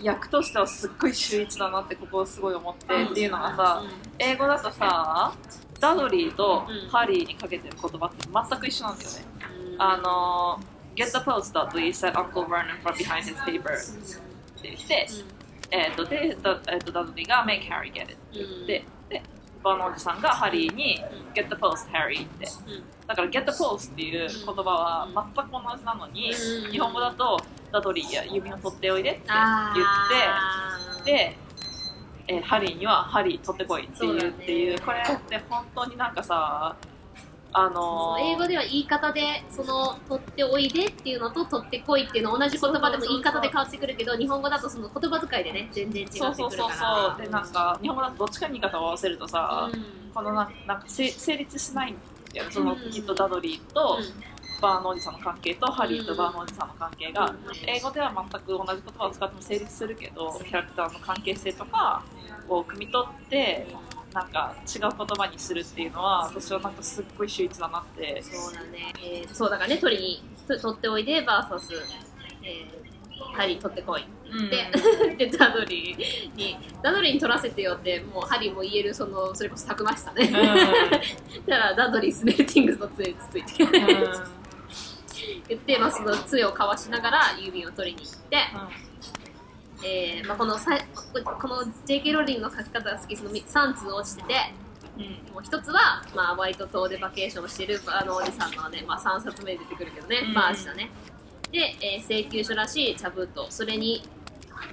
[0.00, 3.82] 役としてはすっごい秀逸だなってここをすごい思って、っていうのがさ、
[4.18, 5.34] 英語だとさ
[5.78, 6.90] ダドリーとうん。
[6.90, 9.16] ハリーにかけてる言葉って全く一緒なんだよね、
[9.74, 9.82] うん。
[9.82, 10.60] あの
[10.94, 13.72] Get the post Dudley said Uncle Vernon from behind his paper.
[13.72, 15.06] って言って、
[15.72, 19.22] えっとでダ,、えー、とダドリーが Make Harry get it って言って、で
[19.62, 21.02] バーのおじさんがハリーに
[21.34, 22.46] Get the post Harry って。
[22.66, 23.06] うん。
[23.06, 26.70] だから Get the post っていう言葉は全く同じなのに、うん。
[26.70, 27.38] 日本語だと
[27.72, 31.36] ダドリーや郵便を取っておいでってあ言ーってで、
[32.28, 36.76] えーハリーにはハリー取ってこいっていうっていうこれって本当になんかさ
[37.54, 46.32] あそのう英語では言い方でその取っておいでっていうのと取ってこいっていうの同じ言葉でも言い方で変わってくるけど日本語だとその言葉遣いでね全然違ってくるから。
[46.32, 47.22] そうそうそうそう。
[47.22, 49.76] でなんか日本語だとどっちかに言い方を合わせるとさ、う。
[49.76, 51.96] んこのなんなんかせ成立しないん
[52.34, 53.98] だよねそのうんきっとダドリーと
[54.60, 57.34] バーのおじさんの関係とハリーとバーのおじさんの関係が
[57.66, 62.04] 英語では全く同じ言葉を使っても成立するけどキャラクターの関係性とか
[62.48, 63.66] を汲み取って
[64.12, 68.22] なんか違う言葉にするっていうのは私はなんかすっごい秀逸だなって。
[68.22, 71.26] そうだね、えーそうだからね取りにと取っておいで VS、
[72.42, 74.04] えー、ハリー取ってこい。
[74.30, 74.50] うん。
[74.50, 74.70] で
[75.30, 80.28] でダドリーにダドリーに取らせてよってもうハリーも言えるそのそれこそたくましさね、
[81.46, 83.64] だからダドリースメルティングスの杖つついて。
[85.48, 88.38] 言って、まあ、その杖を交わしながら郵便を取りに行って、
[89.84, 93.16] えーまあ、このこの JK ローリングの書き方が好き。
[93.16, 94.34] その3通落ちてて
[95.32, 100.34] もう一つは、まあ、ワイト島でバケーションをしてるあのおじさんのね、まあ、3冊目に出てくるけどね、うん。
[100.34, 100.90] バージだね。
[101.50, 103.46] で、えー請求書らしい茶封筒。
[103.48, 104.02] それに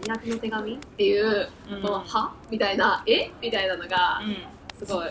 [0.03, 0.75] 苦手の手紙？
[0.75, 1.81] っていう、うん。
[1.81, 2.33] このは？
[2.51, 3.31] みたいなえ？
[3.41, 4.85] みたいなのがうん。
[4.85, 5.07] すごい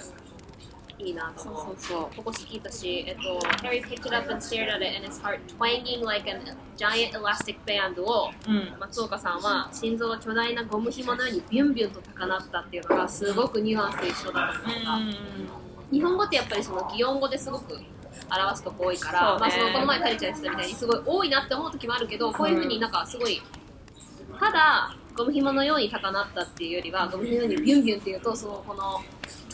[0.98, 1.52] いいなとそう。
[1.52, 2.16] 思うそうそう。
[2.16, 6.40] ここ好きだし、えっと、Harry picked it up and stared at it and his heart twanging like a
[6.76, 8.74] giant elastic band をうん。
[8.80, 17.78] 松岡さんは心臓が巨大なゴム紐のようにビュンビュンと高鳴ったっていうのがすごくニュアンス一緒だと思った、日本語ってやっぱりその擬音語ですごく
[18.30, 19.40] 表すとこ多いから、ね。
[19.40, 22.90] まあ、そのこの前カリちゃん言ってたみたいにすごい多いなって思う時もあるけどこういうふうになん。
[22.90, 23.40] かすごい
[24.40, 29.00] ただゴム紐のように高鳴ったっていうよりはゴム紐のようにビュンビュンっていうとそのこの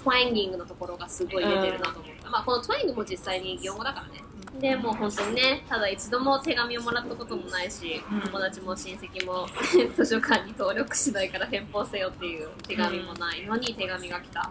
[0.04, 4.22] トワンギングのところがすごい出てるなと思った、まあ、このトワンギングも実際に擬音語だからね。
[4.60, 8.20] でもう本当にねただ一度も手紙をもらったこともないし、うん。
[8.20, 9.46] 友達も親戚も
[9.96, 14.50] 図書館に登録しないから返報せよっていう手紙もないのに手紙が来た。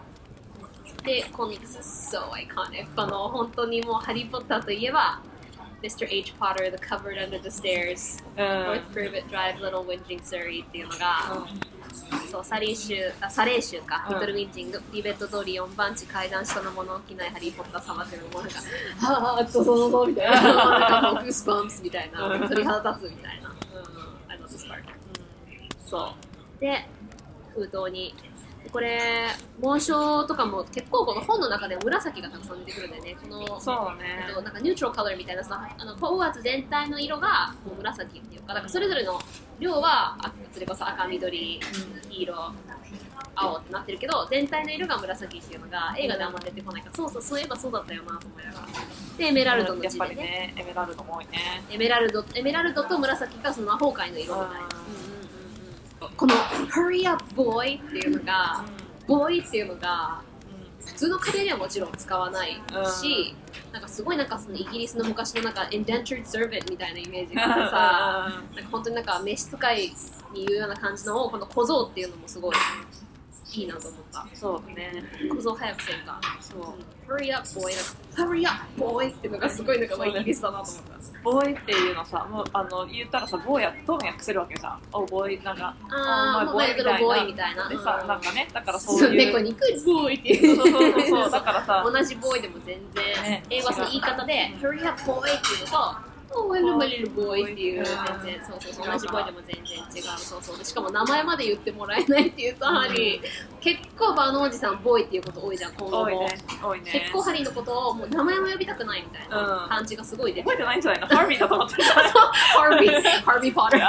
[1.04, 5.20] で、コミックス so iconic この本当にもうハリー・ポッターといえば
[5.82, 6.06] Mr.
[6.08, 6.34] H.
[6.40, 8.42] Potter, The Cupboard Under the Stairs うん。
[8.42, 11.46] North Privet Drive, Little Whinging Surrey っていうのが、
[12.30, 14.14] そうサリー州あサレー州か、うん。
[14.14, 14.82] リトルウィンジング。
[14.92, 18.58] リベット通り4番地階段下の物置ないハリー・ポッター様っていうのもなんか
[18.98, 20.42] はあどうぞどうぞみたいな。
[20.42, 22.26] なんかグースバンプスみたいな。
[22.26, 22.48] うん。
[22.48, 24.82] 鳥肌立つみたいな、うん、I love this part
[25.86, 26.12] そ
[26.58, 26.60] う。
[26.60, 26.86] で
[27.54, 28.14] 封筒に
[28.72, 29.28] これ
[29.60, 33.16] 紋章とかも結構この本の中でも紫がたくさん出てくるんだよね。
[33.22, 34.26] このそうね。
[34.28, 39.18] えっと、なんかニュートラルカラーみたいなそのあのホーワーツ全体の色がもう紫っていうかだからそれぞれの
[39.58, 41.60] 量はあそれこそ赤緑
[42.10, 42.34] 黄色
[43.36, 48.66] 青ってなってるけど全体の色が紫っていうのが映画であんま出てこないからそうそうそういえばそうだったよなと思いながら。
[49.18, 51.62] でエメラルドのやっぱり字でねねエメラルドも多いね。
[51.70, 55.03] エメラルドエメラルドと紫がその魔法界の色みたいな、うん
[56.16, 56.34] この
[56.70, 58.64] 「Hurry up boy」っていうのが
[59.06, 60.22] 「ボーイ」っていうのが
[60.84, 63.34] 普通の家庭ではもちろん使わないし、
[63.72, 69.94] なんかすごいなんかそのイギリスの昔のなんか indentured servant みたいなイメージがさ、なんか本当になんか召使い
[70.32, 72.56] に言うような感じのをこの小僧っていうのもすごい
[73.54, 74.26] いいなと思った。
[74.34, 75.04] そうね。
[75.30, 76.20] 小僧早くせんか。
[76.40, 76.60] そう
[77.08, 77.72] Hurry up boy.
[78.16, 80.94] Hurry up boy ってのがすごいなんかまあイギリスだなと思った。
[81.24, 84.80] ボーイっていうのさもうあの言ったらさボーイやどうも訳せるわけじゃん。
[84.92, 87.68] おボーイなんかあー、おもうマイクロボーイみみたいな。
[87.68, 88.08] でさうん。
[88.08, 89.10] なんかねだからそそう。
[89.10, 90.56] ういうボーイっていう。
[90.56, 91.30] そうそうそうそう。
[91.30, 100.58] だからさ同じボーイでも全然、ね英語の言い方で、Hurry up boy っていうのと、Oh, little boy っていう、全然、そうそうそう、同じボーイでも全然違う、そうそう。
[100.58, 103.22] でしかも名前まで言ってもらえないっていうと、ハリー、
[103.60, 106.28] 結構バーのおじさん、ボーイっていうこと多いじゃん、今後も。
[106.62, 106.90] 多いね。
[106.90, 109.68] 結構ハリーのことをもう名前も呼びたくないみたいなうん。
[109.68, 110.44] 感じがすごい出て。
[110.44, 111.06] 覚えてないんじゃないの？
[111.06, 111.84] ハービーだと思ってる。
[111.84, 113.80] ハービー、ハービー・ポッター。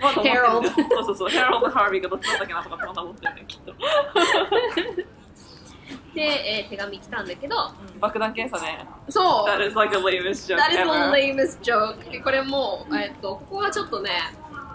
[0.00, 0.40] まだ思ってる。
[0.40, 1.28] Harold そうそうそう。
[1.28, 3.72] ヘロード・ハービーがどっちだったっけなとかってまだ思ってるねきっと
[6.14, 7.56] で、えー手紙来たんだけど、
[8.00, 8.86] 爆弾検査ね。
[9.08, 9.48] そう。
[9.48, 11.10] That is like a lamest joke That is ever.
[11.10, 12.10] lamest joke.
[12.10, 14.10] でこれもう、えっと、ここはちょっとね、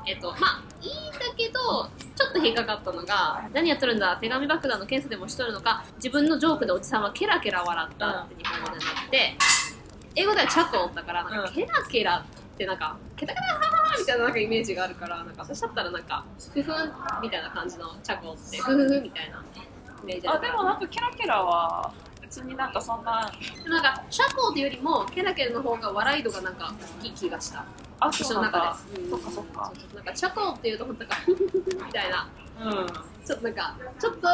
[0.08, 9.36] えっと、まあ、いいんだけど、ちょっと引っかかったのが、何やっとるんだ、手紙爆弾の検査でもしとるのか、自分のジョークでおじさんはケラケラ笑ったって日本語でなって、
[10.16, 11.54] 英語ではチャコだから、なんかうん。
[11.54, 19.44] ケラケラってなんか、ケタケタハハハみたいななんかイメージがあるから、なんか私だったらなんか、ふふんみたいな感じのチャコって、ふふふみたいな
[20.08, 23.32] イメージああでもなんかキラキラは別になんかそんな。
[23.68, 27.60] なんか、チャコっていうよりも、ケラケラの方が笑い度がなんか大きい気がした。
[28.00, 28.60] あ私のそうなんだ。
[28.60, 29.02] 中で。
[29.02, 29.10] うん。
[29.10, 29.74] そっかそっか。
[29.96, 32.30] なんか、チャコっていうと、なんか、ふふふみたいな。
[32.62, 32.88] うん。
[33.26, 34.28] ちょっとなんか、ちょっと、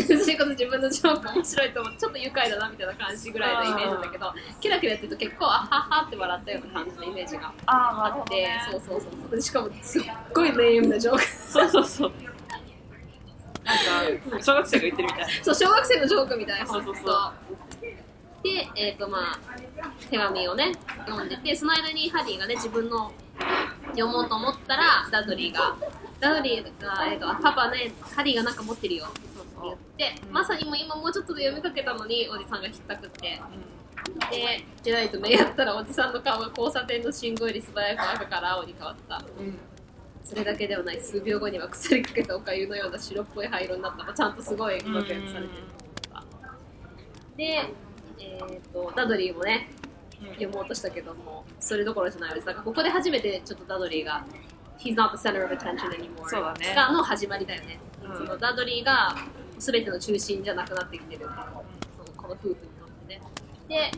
[0.00, 8.60] それこそ自分のジョーク面白いと思って、ちょっと愉快だなみたいな感じぐらいのイメージだけど、キラキラやってると結構、あははって笑ったような感じのイメージがあって、ね。
[8.70, 9.40] そうそうそうそう。
[9.40, 10.02] しかも、すっ
[10.34, 11.22] ごいレイムなジョーク。
[11.24, 12.12] そうそうそう
[13.68, 15.28] なんか小学生が言ってるみたい。
[15.42, 17.32] そう、小学生のジョークみたいな、そうそうそう。
[18.42, 19.38] で、えっ、とまあ、
[20.10, 20.72] 手紙をね、
[21.06, 23.12] 読んでて、その間にハリーがね、自分の
[23.88, 25.76] 読もうと思ったら、ダドリーが、
[26.20, 29.20] ダドリーが、えっ、と、パパね、ハリーがなんか持ってるよって
[29.62, 33.40] 言って、まさにもう今もうちょっとで読みかけたのに、おじさんがひったくって、
[34.30, 39.22] で、ジェライと目やったら、おじさんの顔が交差点の信号より素早く赤から青に変わった。
[40.22, 44.12] それだけではない、数秒後には腐りかけたおかゆのような白っぽい灰色になった。
[44.12, 45.48] ちゃんとすごいうまく訳されてる。
[47.36, 47.44] で、
[48.20, 49.70] えっ、と、ダドリーもね、
[50.34, 52.46] 読もうとしたけども、それどころじゃないです。
[52.46, 54.24] だからここで初めてちょっとダドリーが、
[54.78, 57.78] He's not the center of attention anymore そうだねがの始まりだよね。
[58.04, 59.16] うんそのダドリーが
[59.58, 61.26] 全ての中心じゃなくなってきてる。
[61.26, 61.64] その
[62.16, 63.20] この夫婦にとってね。
[63.68, 63.90] で、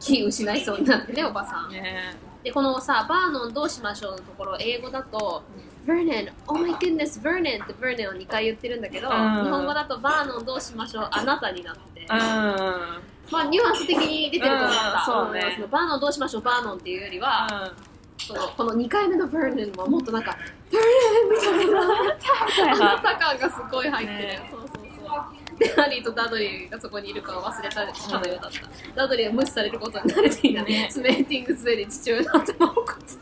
[0.00, 1.70] 気失いそうになってね、おばさん。
[1.70, 5.42] ねで、このさ、バーノンどうしましょうのところ、英語だと、
[5.86, 9.44] Vernon, oh my goodness, Vernon って Vernon を2回言ってるんだけど、うん。
[9.44, 12.02] 日本語だとバーノンどうしましょう、あなたになって。
[12.02, 12.08] うん。
[12.08, 15.12] まあ、ニュアンス的に出てると思った。
[15.12, 15.24] うん。
[15.26, 15.56] そうね。
[15.58, 17.72] のバーノンどうしましょう、バーノンっていうよりは、
[18.18, 20.36] そのこの2回目の Vernon はもっとなんか、
[20.70, 24.18] Vernon みたいな、あなた感がすごい入ってる。
[24.20, 24.48] ね。
[24.50, 25.43] そうそうそう。
[25.58, 28.60] で、ハリーとダドリーがそこにいるかを忘れたかのようだった。
[28.94, 30.62] ダドリーは無視されることに慣れていた。
[30.64, 33.18] ねスメーティングスでに父親の頭をこつ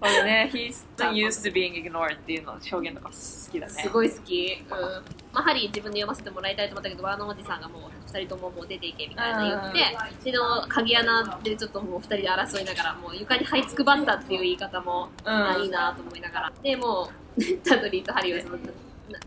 [0.00, 4.64] これね He's not used to being ignored っていうの表現とか好きだねすごい好き。
[4.70, 4.78] うん。
[5.32, 16.52] まあ、ハリー自分で読ませてもらいたいと思ったけど、ワーノンおじさんがもう二人とももう出ていけみたいな言って、での鍵穴でちょっともう二人で争いながら、もう床に這いつくばったっていう言い方も、うんあいいなと思いながら。
[16.62, 18.62] で、もう、 ダドリーとハリーはその、な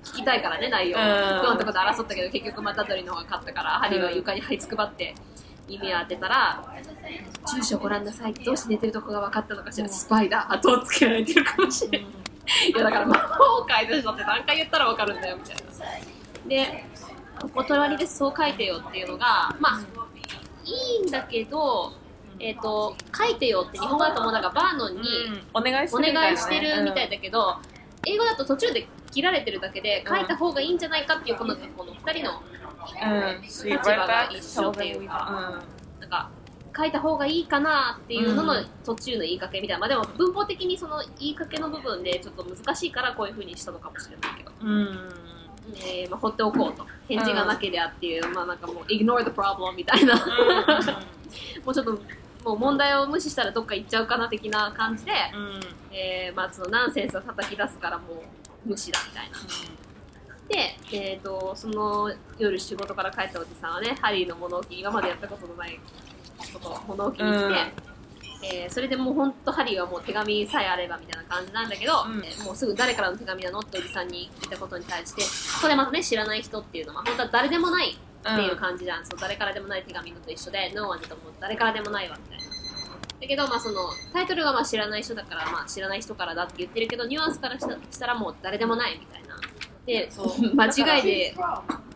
[0.04, 1.02] 聞きたいからね、内容を。
[1.02, 5.16] うんどうなったこと争ったけど、結局まあダドリーの方が勝ったから、ハリーは床に這いつくばって、
[5.68, 6.64] 耳を当てたら、
[7.46, 8.34] 住所ご覧なさい。
[8.34, 9.90] どうして寝てるとこが分かったのかしら。
[9.90, 10.52] スパイだ。
[10.52, 12.08] 後をつけられてるかもしれない。
[12.70, 16.50] いやだから魔法を解除しろって何回言ったら分かるんだよみたいな。
[16.50, 16.86] で、
[17.56, 19.82] お隣でそう書いてよっていうのが、まあ、
[20.66, 21.94] いいんだけど、
[22.40, 25.08] えっ、と、書いてよって日本語だともうなんかバーノンに
[25.54, 27.58] お願いしておるみたいなね願いしてるみたいだけど、
[28.06, 33.42] 英語だと途中で切られてるだけで書いた方がいいんじゃないかっていうこのこの2人のうん。
[33.42, 35.62] 立場が一緒っていうか
[36.00, 36.30] なんか
[36.76, 44.70] 書いた方がいいかなっていうののうん途中の言いかけみたいな、まあでも文法的にその言いかけの部分でちょっと難しいからこういう風にしたのかもしれないけど、うん。
[44.70, 45.24] うん
[45.76, 46.86] えーまあ、放っておこうと。
[47.08, 50.16] 返事がなけりゃっていう、まあなんかもう ignore the problem みたいな。
[51.64, 51.92] もうちょっと
[52.44, 55.60] もう問題を無視したらどっか行っちゃうかな的な感じで、うん。
[55.96, 58.18] えーまあそのナンセンスを叩き出すからもう
[58.66, 59.38] 無視だみたいな。
[60.50, 65.80] で、えー、とその夜仕事から帰ったおじさんはねハリーの物置今までやったことのない
[66.54, 67.54] ことを物置に来て、うん。
[68.46, 72.24] えーそれでもう本当ハリーはもう手紙さえあればみたいな感じなんだけど、うん。
[72.24, 75.22] えーもうすぐ誰からの手紙なのっておじさんに聞いたことに対して
[75.56, 82.53] ここでまたね知らない人っていうのは本当は誰でもないっていう感じじゃん、そう誰からでもない手紙のと一緒で「No one」とも誰からでもないわみたいな
[83.24, 89.40] だけど、まあ、そのタイトルがまあ知らない人だから、まあ、知らない人からだって言ってるけどニュアンスからしたらもう誰でもないみたいな。
[89.86, 91.36] でそう間違いで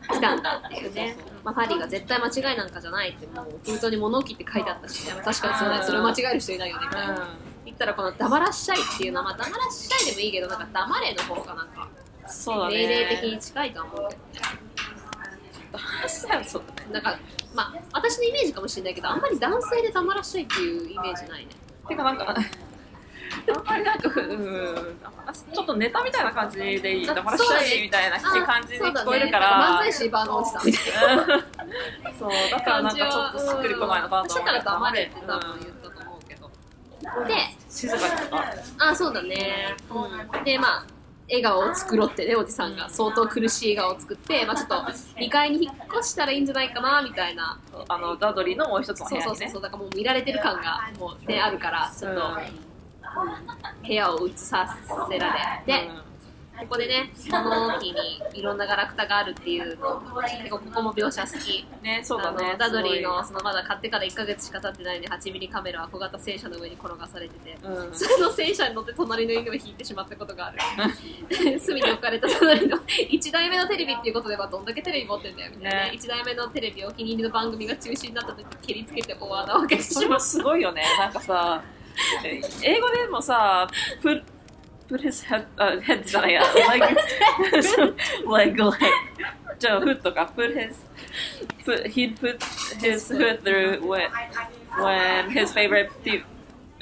[0.09, 1.17] 来たんだっていうね。
[1.43, 5.83] まあ、ハリーが絶対間違いなんかじゃないってもう封筒に物置って書いてあったし、確かにそうだよ。
[5.83, 7.37] それを間違える人いないよねみたいな。
[7.65, 11.89] 言ったらこの黙らっしゃいっていうのは、まあ、黙らっしゃいでもいいけどなんか黙れの方がなんか
[12.69, 14.66] 命令的に近いとは思うけどね
[16.07, 17.17] そうだねなんか
[17.53, 21.51] まあ私のイメージかもしれないけどあんまり男性で黙らっしゃいっていうイメージないね。
[21.87, 22.35] てかなんかあん
[23.65, 24.75] まりなんか、うん、
[25.53, 31.25] ちょっとネタみたいな感じでいい黙らっしゃいみたいな感じで聞こえるから、漫才師バーのおじさんみたいな
[32.17, 36.49] そうだからなんかちょっとしっくりこないのかなと思って私だから黙れって多分言ったと思うけど、
[37.27, 37.33] で
[37.69, 38.53] 静かにとか。
[38.79, 40.96] あそうだね、うん、でまあ
[41.29, 42.89] 笑顔を作ろうってねおじさんが。
[42.89, 44.75] 相当苦しい笑顔を作って、まあ、ちょっと
[45.19, 47.59] 2階に引っ越したらいいんじゃないかなみたいな。
[47.89, 49.31] あのダドリーのもう一つの部そう屋にね。
[49.31, 52.21] そうそうそうだからもう見られてる感がもうねあるからちょっと、
[53.85, 54.77] 部屋を移さ
[55.09, 55.33] せら
[55.65, 55.89] れて、
[56.59, 61.65] ここでね、その時にいろんなガラクタがあるっていうの、結構ここも描写好き。
[61.71, 70.57] うんねそうだねダドリーのすそのまだ買ってから1ヶ月しか経ってないのに8ミリカメラは小型戦車の上に転がされてて、うんその戦車に乗って隣の犬を引いてしまったことがある。
[71.59, 80.19] 隅に置かれた隣の1台目のテレビっていうことではどんだけテレビ持ってんだよみたいな、ね1台目のテレビお気に入りの番組が中止になった時蹴りつけて大穴を開けてそれもしまう。
[80.19, 81.63] すごいよねなんかさ
[82.23, 83.67] え英語でもさ
[84.88, 86.96] put his head、uh, head じゃないや like
[88.26, 88.78] like like
[89.58, 90.76] じゃあ foot とか put his
[91.64, 92.42] put he'd put
[92.80, 94.08] his foot through when
[94.78, 96.22] when his favorite pe-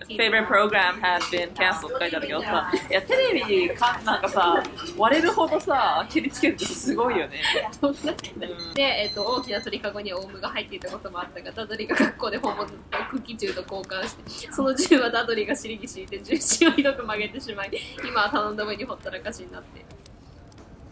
[0.08, 4.64] favorite program has been cancelled って書いてあるけどさ、いや、テレビかなんかさ、
[4.98, 7.42] 割れるほどさ、切りつけるってすごいよね。
[7.80, 7.92] そ
[8.74, 12.76] で、えっと大きな鳥かごにオウムが入っていたこともあったがダドリーが学校で本物と
[13.10, 17.72] クッキー銃と交換してその銃はダドリーが尻に敷いて重心をひどく曲げてしまい
[18.08, 19.86] 今は頼んだ上にほったらかしになって。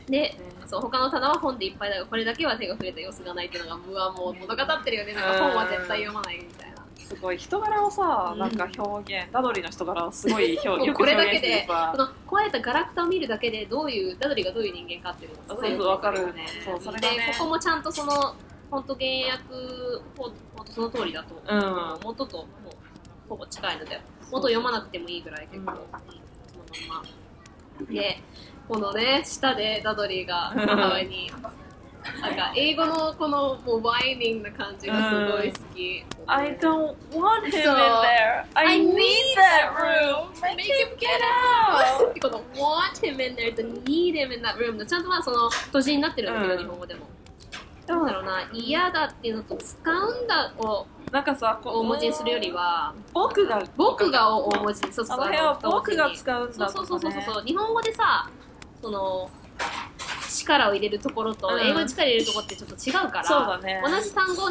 [0.09, 0.35] で
[0.65, 5.13] そう他の棚は本でいっぱいだがこれだけは手が触れた様子がないっていうのがうわもう物語ってるよね。
[5.13, 6.72] なんか本は絶対読まないみたいな
[7.15, 11.89] すごい人柄をさ、なんか表現、ダドリーの人柄をすごい表もう よくこれだけでさ。
[11.95, 16.21] こ、の壊れたガラクタを見るだけでどういうダドリーがどういう人間かっていうのがそうそうわかる。
[16.21, 16.47] よね。
[16.65, 18.35] そうそれがここもちゃんとその
[18.71, 19.43] 本当原訳
[20.17, 21.99] ほほんとその通りだと思う、うん。
[22.03, 22.47] 元ともう
[23.29, 24.01] ほぼ近いので
[24.31, 25.77] 元読まなくてもいいぐらい結構、うん。
[25.77, 25.83] うん
[26.73, 27.05] そのまま。
[27.89, 28.21] で
[28.67, 31.31] このね下でダドリーが 母親に
[32.21, 38.45] なんか英語のこのもうワイニングな感じがすごい好き、I don't want him in そう there.
[38.53, 38.95] I need
[39.35, 40.29] that room.
[40.41, 42.19] Make him get out!
[42.21, 47.07] この want him in there と need him in that room のちゃんとまあその閉じになってるんだけど、うん日本語でも。
[47.87, 58.27] なんだろうな、嫌だっていうのと使うんだをなんかさ、こう大文字にするよりは、僕が、僕がを大文字に、そうそうあの部屋をあの僕が使うんだそうそうそうそう、日本語でさ、
[58.81, 59.29] その、
[60.29, 63.81] 力を入れるところと、うん英語で力入れるところってちょっと違うから、そうだね。
[63.83, 64.49] 同じ単語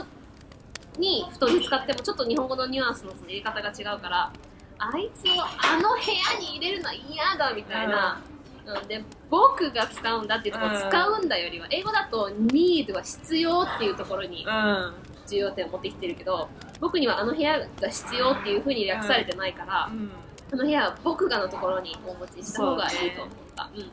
[0.98, 4.32] に太に使ってもちょっと日本語のニュアンスの入れ方が違うから、
[4.78, 8.20] あいつをあの部屋に入れるのは嫌だみたいな、
[8.66, 14.94] うん、で僕が使うんだっていうところ、うん使うんだよりは英語だと need は必要っていうところにうん。
[15.28, 16.48] 重要点を持ってきてるけど
[16.80, 20.10] 僕にはあの部屋が必要っていうふうに略されてないから、うん。
[20.52, 23.70] あの部屋は僕がのところにお持ちした方がいいと思った。
[23.74, 23.90] うん、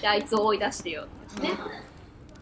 [0.00, 1.50] であいつを追い出してよってね、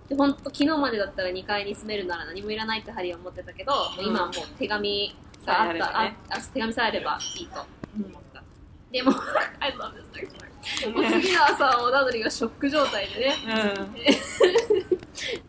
[0.08, 5.14] で本当昨日までだったら2階に住めるなら何もいらないってハリーは思ってたけど、もう今はもう手紙
[5.46, 6.16] があった、さえあればね。
[6.30, 7.60] ああ手紙さえあればいいと
[7.96, 8.42] 思った、
[8.90, 9.12] でも
[9.60, 13.49] I love this next part 次の朝はダドリーがショック状態でねう
[13.81, 13.95] ん。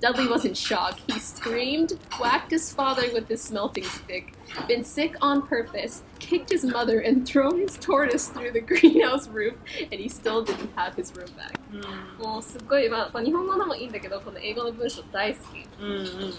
[0.00, 0.96] Dudley was in shock.
[1.08, 4.32] He screamed, whacked his father with his smelting stick,
[4.68, 9.54] been sick on purpose, kicked his mother, and thrown his tortoise through the greenhouse roof,
[9.90, 11.58] and he still didn't have his room back.
[12.18, 15.68] もうすっごい、まあ、日本語のもいいんだけど、この英語の文章大好き。
[15.80, 15.88] うん。
[15.88, 16.34] うん。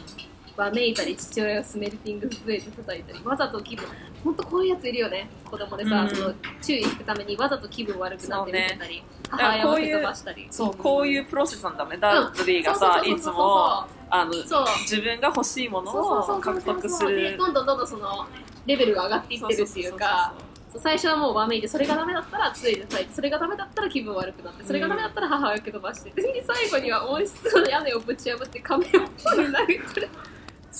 [0.57, 3.87] わめいたり、父親がスメルティング杖で叩いたり、わざと気分、
[4.23, 5.29] ほんとこういうやついるよね。
[5.45, 10.47] 子供でさ、うんその注意引くためにわざと気分悪くなって見せたり、ね母親を蹴飛ばしたり。
[10.51, 11.97] そう、こういうプロセスなんだね。
[11.99, 17.37] ダドリーがさ、いつも、あの、自分が欲しいものを獲得すでる。
[17.39, 18.27] どんどんどんどんその
[18.67, 20.35] レベルが上がっていってるっていうか
[20.79, 30.09] 最初はもうわめいてそれがダメだったらついで叩いてそれがダメだったら気分悪くなってそれがダメだったら母親を蹴飛ばしてで最後には温室の屋根をぶち破って亀を投げてる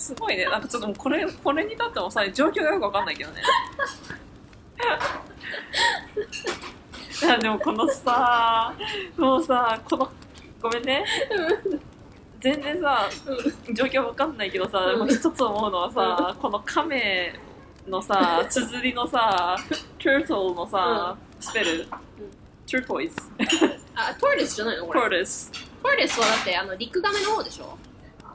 [0.03, 0.45] すごいね。
[0.47, 3.41] なんかちょっともうこれ、これに至ってもさ、状況がよくわかんないけどね。
[7.23, 8.75] いや、でもこのさ、
[9.17, 10.11] もうさ、この、
[10.61, 11.05] ごめんね。
[12.41, 13.09] 全然さ、
[13.75, 17.33] 状況わかんないけどさ、うんもう一つ思うのはさ、この亀
[17.87, 19.57] のさ、綴りのさ、
[20.01, 21.87] turtle のさ、スペル、
[22.67, 23.13] turquoise、
[23.95, 25.01] あトーレスじゃないのこれ？
[25.03, 25.53] トーレス
[26.21, 27.79] はだってあの陸亀の方でしょ？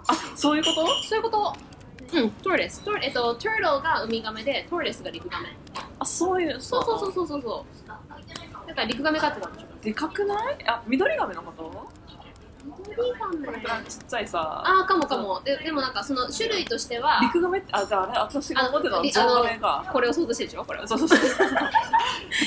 [0.07, 0.87] あ、そういうこと？
[1.03, 1.53] そういうこと。
[2.13, 5.45] うんトーレストーえっとトートルがウミガメでトーレスが陸亀
[5.99, 7.87] あ、そういう、そうそうそうそうそうそう。
[8.67, 9.67] だから陸亀飼ってたんでしょ？
[9.83, 10.57] でかくない？
[10.67, 11.87] あ、緑亀のこと？
[12.67, 15.41] 緑亀あちっちゃいさ、あーかもかも。
[15.43, 19.89] ででもなんかその種類としては陸亀って、あ、じゃああれ、私が思ってたのはあゾウガメか。
[19.91, 20.65] これを想像してるでしょ？
[20.65, 20.87] これは。
[20.87, 21.19] そうそうそう。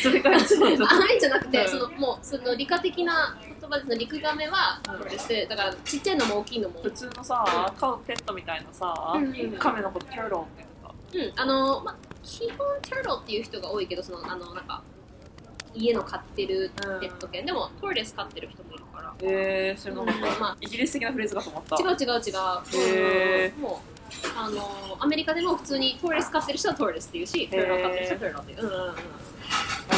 [0.02, 1.68] それからちょっとああいんじゃなくて、うん。
[1.68, 4.98] そのもうその理科的な言葉ですね陸亀はうん。
[4.98, 6.80] これしてだからちっちゃいのも大きいのも。
[6.82, 10.66] 普通のさ、飼うペットみたいなさ、うんうん亀のことキャロンって
[11.12, 14.82] 言ってうんあのまあ基本トゥートルっていう人が多いけどそのあのなんか
[15.74, 19.26] 家の飼ってるペット犬、でもトーレス飼ってる人もいるからた。
[19.26, 19.28] へ
[19.68, 20.40] えー、知らなかった。
[20.40, 21.76] まあイギリス的なフレーズかと思った。
[21.76, 23.90] 違う違う違うへーうんもう
[24.36, 28.96] あのアメリカでも普通にトーレス飼ってる人はトーレスっていうしトゥートル飼ってる人はトゥートルっていう、うんうんうん、なる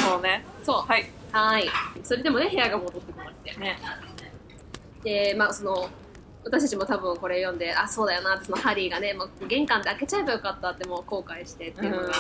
[0.03, 0.45] ほどね。
[0.63, 1.11] そうはい。
[1.33, 1.71] はい
[2.03, 3.79] それでもね部屋が戻ってこなくてね。
[5.03, 5.89] でまあその
[6.45, 12.13] 私たちも多分これ読んであそうだよなってそのハリーがねもう玄関で開けちゃえばよかったってもう後悔してっていうのが、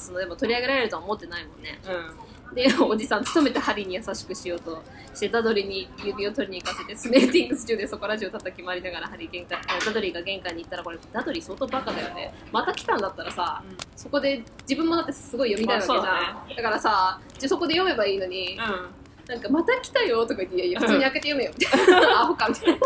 [0.00, 2.25] そのでも取り上げられるとは思ってないもんねうん。
[2.54, 4.82] でおじさん努めてハリーに優しくしようと
[5.14, 13.62] してダドリーに指を取りに行かせてスメーティングス中でそこら中叩き回りながらハリー玄関あダドリーが玄関に行ったらこれダドリー相当バカだよねまた来たんだったらさ
[13.94, 19.06] そこで自分もだってすごい読みたいわけじゃん、まあだからさじゃあそこで読めばいいのに、うん。
[19.28, 22.22] なんかまた来たよとか言っていやいや普通に開けて読めよみたいな。
[22.22, 22.78] アホかみたいな。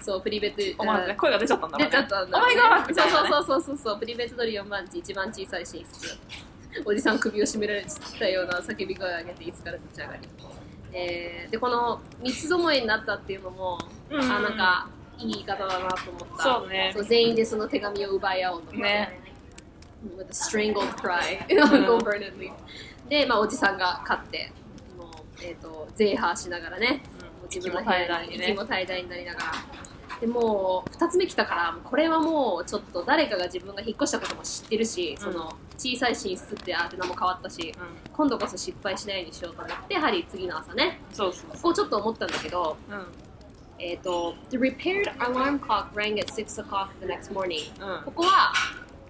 [0.00, 1.78] そうプリベツ思わずね、声が出ちゃったんだ。
[1.78, 1.84] ね。
[1.84, 2.54] 出ちゃったんだ、ね。
[2.88, 6.18] そうそうそうそうそうプリベツドリ4番地一番小さい寝室
[6.84, 7.84] おじさん首を絞められ
[8.18, 10.28] たような叫び声を上げて椅子から立ち上がり、
[10.92, 13.78] えーでこの三つどもえになったっていうのも、
[14.10, 16.42] うんあなんかいい言い方だなと思った。
[16.42, 16.94] そうね。
[17.08, 19.20] 全員でその手紙を奪い合おうと思って、ね。
[20.16, 21.46] With a strangled cry.
[23.08, 24.52] で、まあ、おじさんが勝って
[24.96, 25.08] もう、
[25.42, 27.02] えー、とゼーハーしながらね。
[27.40, 28.44] もう自分の部屋に息も怠惰にね。
[28.46, 29.44] 息も怠惰になりながら
[30.20, 38.12] でもう2つ目来たからこれはもうちょっと誰かが自分が引っ越したことも知ってるし、その小さい寝室ってあって名も変わったしうん。
[38.12, 41.00] 今度こそ失敗しないようにしようと思ってやはり次の朝ね。
[41.12, 43.06] そうそうここちょっと思ったんだけどうん。
[43.78, 48.04] えっ、と The repaired alarm clock rang at 6 o'clock the next morning うん。
[48.04, 48.52] ここは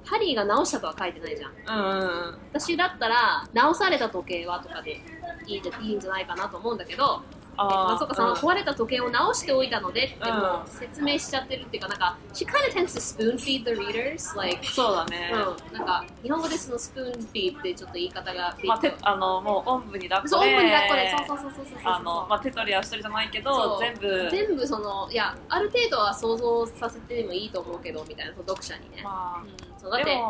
[0.04, 1.52] ハリーが直したとは書いてないじゃん。
[1.78, 2.38] うんうんうん。
[2.52, 5.00] 私だったら直された時計はとかで
[5.46, 7.22] いいんじゃいいんじゃないかなと思うんだけどあ
[7.64, 10.62] 松岡さんは壊れた時計を直しておいたのでってもうん。
[10.62, 21.92] う説明しちゃってるっていうかなんか she kind of tends to spoon feed the readers like そうだね、うん、なんか日本語でそのスプーンフィーってちょっと言い方がまあ、てあのもうおんぶに抱っそう、こでオープンに抱っこで、そうそうそうそうそうそう。
[21.92, 23.54] あの、まあ、手取り足取りじゃないけそう。
[23.54, 24.28] ど全部。
[24.30, 29.02] 全部その、いや、ある程度は想像させてもいいと思うけど、みたいな、読者にね。
[29.02, 30.20] まうん、そうだあ、って、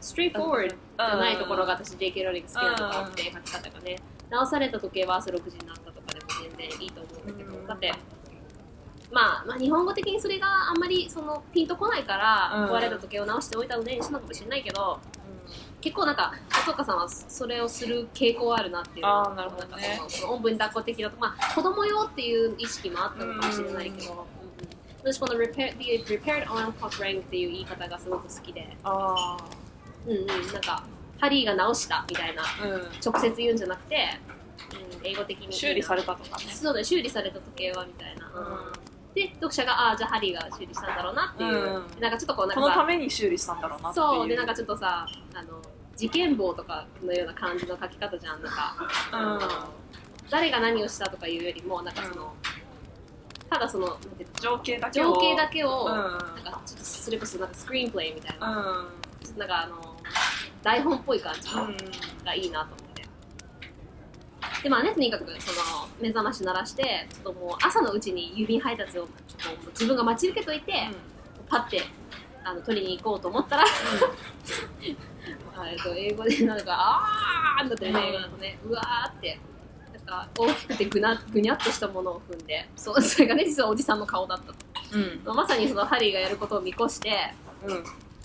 [0.00, 3.96] ストレートフォワードじゃないところが私 JK ローリング好きなところって書き方がね、
[4.30, 6.26] 直された時計は朝6時になったとかでも
[6.56, 7.66] 全然いいと思うんだけど、うん。
[7.66, 7.92] だって、
[9.12, 12.70] まあ、まあ、日本語的にそれがあんまりそのピンとこないから、うん。
[12.70, 14.98] 壊れた時計を直しておいたのでにしたのかもしれないけど、
[15.80, 19.96] 結構なんか松岡さんはそれをする傾向あるなっていうあーなるほどね。
[19.96, 24.18] んかそのおんぶに抱っこ的なまあ子供用っていう意識もあったのかもしれないけど、うん。
[24.18, 24.40] うん
[25.02, 29.36] 私この repair, the repaired alarm clock rang っていう言い方がすごく好きで、あ
[30.06, 30.84] うんうん、なんか
[31.20, 32.42] ハリーが直したみたいな
[33.04, 33.96] 直接言うんじゃなくて、
[35.00, 35.52] うん、英語的に。
[35.52, 36.44] 修理されたとかね。
[36.52, 39.14] そうだよ修理された時計はみたいな、うん。
[39.14, 42.00] で読者がああじゃあハリーが修理したんだろうなっていう、うん。
[42.00, 44.06] なんかちょっとこうなんこのために修理したんだろうなっていう。
[44.06, 45.60] そうでなんかちょっとさあの
[45.96, 49.68] 事件簿とかのような感じの書き方じゃんなんか、
[50.30, 52.32] 誰が何をしたとかいうよりもなんかその、
[53.50, 53.98] ただその
[54.40, 55.12] 情景だけを。
[55.12, 55.92] 情景だけを、うん。
[55.92, 58.52] なんかちょっとそれこそなんかスクリーンプレイみたいな、う
[59.22, 59.26] ん。
[59.26, 59.89] ちょっとなんかあの
[60.62, 61.76] 台本っぽい感じうん
[62.24, 63.06] がいいなと思って。
[64.62, 70.72] でまあね、とにかくその目覚まし鳴らしてちょっともう朝のうちに郵便配達をちょっともう自分が待ち受けといて、
[71.48, 71.82] パッて
[72.44, 73.64] あの取りに行こうと思ったら
[75.56, 79.38] あえっと英語でなんかあーんだってね英語だとねうわーって
[79.92, 84.52] なんか大きくてぐなぐにゃっとしたものを踏んでそうそれがね実はおじさんの顔だった
[84.96, 85.18] うん。
[85.20, 87.32] とまさにそのハリーがやることを見越して
[87.64, 87.84] うん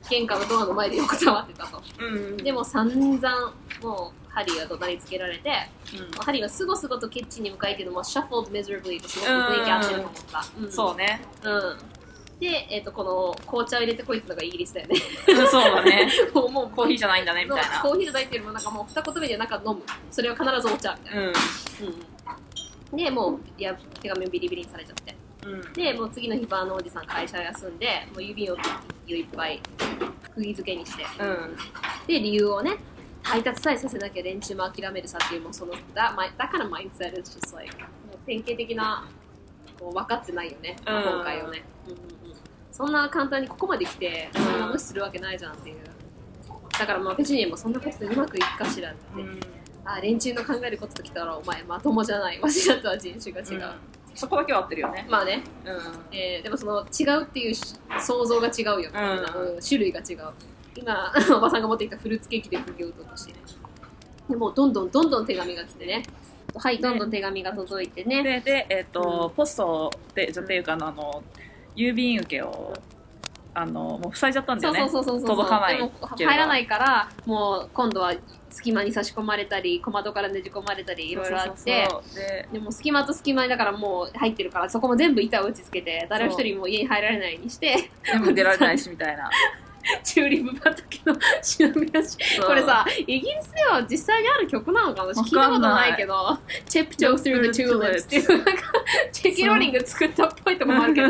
[0.09, 1.81] 玄関のドアの前で横たわってたと。
[1.99, 2.37] うん。
[2.37, 5.51] でも散々もうハリーが怒鳴りつけられて
[5.97, 6.23] うん。
[6.23, 10.71] ハリーがすごすごとキッチンに向かいっていうのも shuffled miserably とすごく雰囲気合ってると思った、ん。
[10.71, 11.21] そうね。
[11.43, 11.77] うん。
[12.39, 14.95] で、えっとこの紅茶を入れてこいってのがイギリスだよね
[15.49, 16.09] そうだね。
[16.33, 17.79] もうもうコーヒーじゃないんだねみたいな。
[17.81, 19.81] コーヒーじゃないっていうよりもなんかもう二言目でなんか飲む。
[20.11, 21.33] それは必ずお茶みたいな、うん。
[22.91, 25.11] うん、でもういや手紙をビリビリにされちゃって。
[25.13, 25.24] うん
[25.73, 28.55] でもう次の日バーのおじさん会社休んでもう指を
[29.07, 29.61] いっぱい
[30.33, 31.55] 釘付けにして、うん。
[32.07, 32.77] で理由をね
[33.21, 37.31] 配達さえさせなきゃ連中も諦めるさっていうもうそのだまだからマインドセット is
[38.25, 39.07] 典型的な
[39.79, 41.03] こう分かってないよねうん。
[41.03, 42.35] 今回をね、うんうんうん、
[42.71, 44.43] そんな簡単にここまで来てうん。
[44.43, 45.77] そんな無視するわけないじゃんっていう。
[46.77, 49.39] だからまあペチュニアもそんなことでうまくいくかしらって、うん。
[49.85, 52.41] あ連中の考えることときたらお前まともじゃない。
[52.41, 53.73] わしらとは人種が違う、
[54.15, 55.05] そこだけは合ってるよね。
[55.09, 56.15] まあね、うん。
[56.15, 59.55] えーでもその違うっていうし想像が違うよ、みたいなうん。
[59.55, 60.33] うん種類が違う。
[60.77, 63.39] 今 おばさんが持ってきたフルーツケーキで釘を打としてね。
[64.29, 66.03] でもうどんどんどんどん手紙が来てね。
[66.55, 68.23] はいどんどん手紙が届いてね。
[68.23, 71.23] ででえっ、と、ポストでじゃっていうかあのあの
[71.75, 72.73] 郵便受けを
[73.57, 74.79] あのもう塞いじゃったんだよね。
[74.81, 75.91] そうそうそうそう届かない。
[76.25, 78.13] 入らないからもう今度は
[78.49, 81.87] 隙間に差し込まれたり小窓からねじ込まれたりいろいろあって。
[82.13, 87.89] ででも隙間と隙間だからもう入ってるからそこも全部板を打ち付けて誰一人も家に入られないようにして。
[88.33, 89.29] 出られないしみたいな
[90.03, 92.47] チューリップ畑の忍び出しそう。
[92.47, 95.13] これさイギリスでは実際にある曲なのかな？
[95.13, 98.51] 私聞いたことないけど「Tiptoe Through the Tulips」っていうなんか
[99.11, 101.09] チェキローリング作ったっぽいとこもあるけど。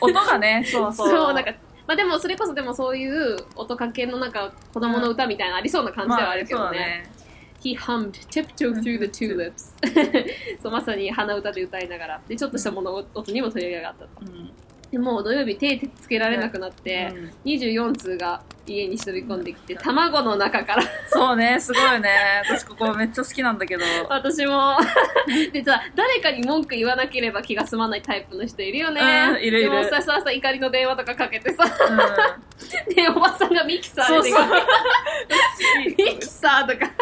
[0.00, 1.08] 音がねそうそう。
[1.08, 1.52] そうなんか
[1.86, 7.10] まあでもそれこそでもそういう音かけのなんか子供の歌みたいなのありそうな感じではあるけどまあね,、
[7.62, 9.74] He hummed tiptoe through the tulips.
[10.62, 12.20] そうまさに鼻歌で歌いながら。
[12.26, 14.24] でちょっとした物音にも取り上げがあったと。
[14.24, 14.50] だね
[14.94, 17.18] でもう土曜日手つけられなくなって、うん。
[17.18, 20.82] うん24通が家に忍び込んできて卵の中から。
[21.08, 22.42] そうねすごいね。
[22.44, 23.82] 私ここめっちゃ好きなんだけど。
[24.08, 24.76] 私も。
[25.52, 29.00] でさ誰かに文句言わなければ気が済まないタイプの人いるよね、
[29.32, 29.70] うんいるいる。
[29.70, 31.64] でもさささ怒りの電話とかかけてさ。
[31.64, 32.94] うん。
[32.94, 34.30] で、おばさんがミキサーで。
[34.30, 34.48] そうそう。
[35.98, 36.92] ミキサーとか、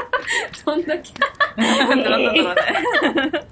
[0.64, 1.12] そんだけ。
[1.56, 3.51] なんだろうね。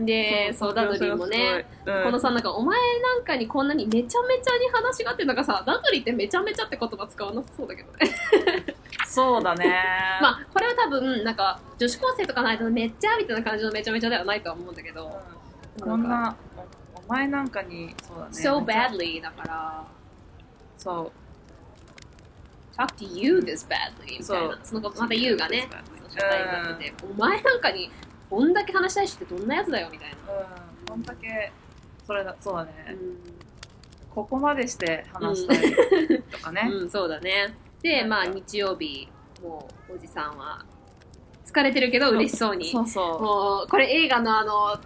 [0.00, 8.10] で、そう、ダドリーもね、うん、このさ、なんか、お前なんかにこんなにめちゃめちゃに話があって、なんかさ、ダドリーってめちゃめちゃって言葉使わなさそうだけどね。
[9.06, 9.66] そうだね。
[10.20, 16.34] まあ、これは多分、なんか、女子高生とかないとめっちゃみたいな感じのめちゃめちゃではないとは思うんだけど、うんこんな、
[16.94, 18.30] おお前なんかに、そうだね。
[18.30, 19.84] so badly だから、
[20.76, 22.76] そう。
[22.76, 24.58] talk to you this badly みたいそうな。
[24.62, 27.90] そのまた you がね、うん社会になってて、お前なんかに
[28.28, 30.16] こんだけ話したい人ってどんなやつだよみたいな。
[30.16, 30.86] うん。
[30.88, 31.52] こんだけ、
[32.06, 32.72] それだ、そうだね。
[32.88, 33.36] うん
[34.16, 36.70] ここまでして話したいとかね。
[36.72, 37.54] うん、 そうだね。
[37.82, 39.06] で、まあ日曜日、
[39.42, 40.64] もうおじさんは
[41.44, 42.72] 疲れてるけど嬉しそうに。
[42.72, 44.80] そうそもう、これ映画のあの、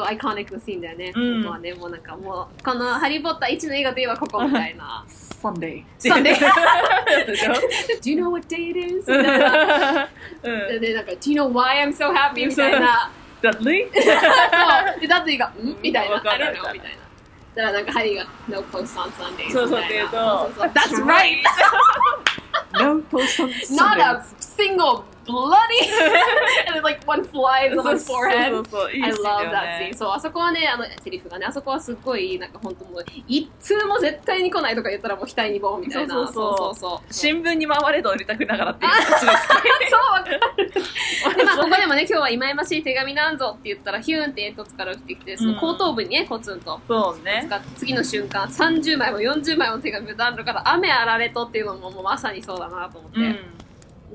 [0.00, 1.12] iconic なシーンだよね。
[1.14, 5.04] うんまあね、もうなんかもう、このハリー・ポッター1の映画といえばここみたいな。
[5.06, 5.10] う。
[5.10, 6.08] サンデー。
[6.08, 6.38] Sunday
[8.00, 9.06] Do you know what day it is?
[9.06, 12.46] で、なんか、Do you know why I'm so happy?
[12.48, 13.10] みたいな。
[13.42, 13.52] そう。
[13.64, 13.88] で、
[15.08, 15.76] ダッディが、ん？
[15.82, 16.14] みたいな。
[16.14, 17.02] わか I る don't know みたいな。
[17.54, 21.42] だからなんかハリーが、No post on Sundays そうそうって言うとそうそうそう That's right!
[22.72, 24.22] No post on Not a Sundays.
[24.40, 25.90] single bloody!
[26.66, 28.52] and then like one flies on his そう forehead.
[29.02, 29.96] I love よ that ね scene.
[29.96, 36.14] そう、あそこはね、あの、セリフがね、あそこはすっごい、なんか本当もう、一通も絶対に来ないとか言ったらもう額にボンみたいな。
[36.14, 37.12] そうそうそうそうそうそう。
[37.12, 39.20] 新聞に回れと売りたくながらっていう話です
[39.90, 40.72] そう、わかる。
[41.36, 46.80] で、まあ、ここでもね、今日は忌々しい手紙なんぞって言ったら、ヒューンって煙突から降ってきて、その後頭部にね、コツンと。
[46.88, 47.48] そうね。
[47.76, 53.20] 次の瞬間、30枚も40枚も手紙があるから、雨あられとっていうのももうまさにそうだなと思って。
[53.20, 53.61] うん。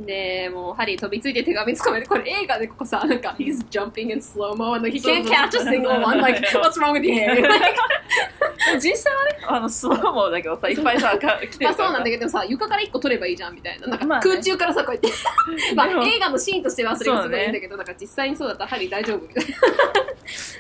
[0.06, 6.94] で、もう、ハリー飛びついて手紙つかめて、これ映画でここさ、なんか、he's jumping in slow-mo and like, he can't catch a single one, like, what's wrong
[6.94, 7.14] with you?
[8.80, 13.88] 実際はね、あの、スローモーだけどさ、いっぱいさ、か来てまあるからそうなんだけどさ、床から1個取ればいいじゃんみたいな。
[13.88, 15.10] なんか空中からさ、こうやって。
[15.76, 19.50] まあ映画のシーンとしてはそれがすごいんだけど、なんか実際にそうだったらハリー大丈夫みたいな。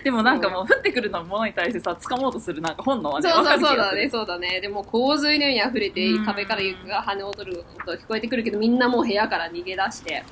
[0.03, 4.61] でもなんかもう降ってくるのものに対してさ、掴もうとするなんか本能はね、そうそうそうだね、そうだね。
[4.61, 10.23] でも洪水のように溢れてうん、壁から雪が跳ね踊る音が聞こえてくるけど、みんなもう部屋から逃げ出して。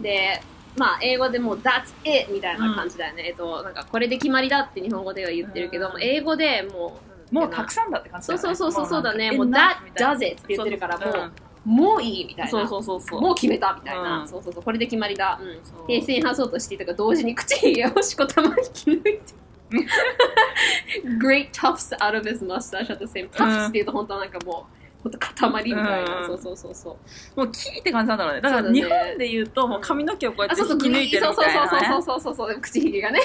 [0.00, 0.42] で、
[0.76, 2.30] まあ、英語でもう、that's it!
[2.32, 3.24] みたいな感じだよね。
[3.28, 9.32] えっと、なんか、これで決まりだって日本語では言ってるけども、うん英語でもう、もうたくさんだって感じだよねそうそうそうそうだね。
[9.32, 10.34] もう、that does it!
[10.34, 11.32] って言ってるから、もそう
[11.66, 12.50] う、もういいみたいな。
[12.50, 13.20] そうそうそうそう。
[13.22, 15.40] もう決めたみたいな、うんそうそうそう、これで決まりだ。
[15.40, 19.46] うん平成発そうとしていたが、同時に口ひげをしこたまに切り抜いて。
[21.20, 24.75] Great tufts out of his mustache at the same tufts っていうと本当はなんかもう、
[25.10, 26.98] 塊みたいな、うんそうそうそうそ
[27.36, 27.40] う。
[27.40, 28.40] もうキーって感じなんだろうね。
[28.40, 31.88] だから日本で言うと、もう髪の毛をこうやあ、ってそうそう、引き抜いてるそうそうみたいな、ね。
[31.88, 33.20] そうそうそうそうそう、口ひげがね。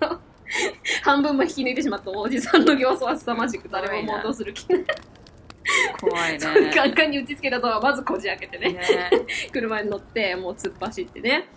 [0.00, 0.20] そう。
[1.02, 4.84] 半分も引き抜いてしまったおじさんの様子は凄まじく誰も戻する気ない。
[6.00, 6.38] 怖いね。
[6.74, 9.10] ガンガンに打ちつけたドアをまずこじ開けてね、ね
[9.52, 11.48] 車に乗ってもう突っ走ってね。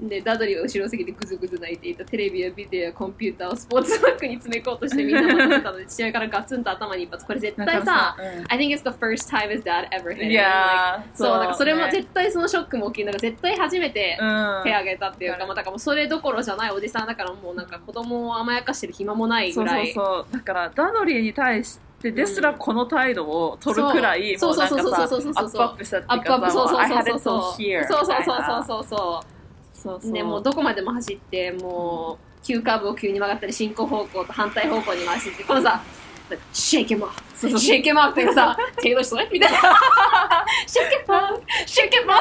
[0.00, 7.26] うんで、ダドリーは後ろ席でぐずぐず泣いていたテレビやビデオやコンピューターをスポーツバッグに詰め込もうとしてみんな待ってたので、父親からガツンと頭に一発。
[7.26, 13.04] これ絶対さ、さ、うん I think it's the first time his dad ever hit ー、そう、なんかそれもね絶対そのショックも大きい。
[13.04, 19.92] なんか絶対初めてうん手挙げたっていうか、うんまあだからもうそれどころじゃないおじさんだからもうなんか子供を甘やかしてる暇もないそうぐらい。
[19.92, 20.32] そうそう。
[20.32, 24.50] だから、ダドリーに対してですらこの態度を取るくらい、そう。
[24.50, 27.40] もうなんかさ、アそうそうそうそうそうップアップしたっていうかさ、そうそうそうそうそう。
[27.40, 28.64] so here そうそうそうそうみたいな。
[28.64, 29.38] そうそう。
[29.72, 30.12] そうそう。
[30.12, 35.82] でもうどこまでも走ってもう急カーブを急に曲がったり進行方向と反対方向に回してってこのさ
[36.52, 37.60] 「シェイケマーそうそう。
[37.60, 39.58] シェイケマーっていうかさ「テイロー・スウェイトみたいな
[40.66, 42.18] 「シェイケマーシェイケマー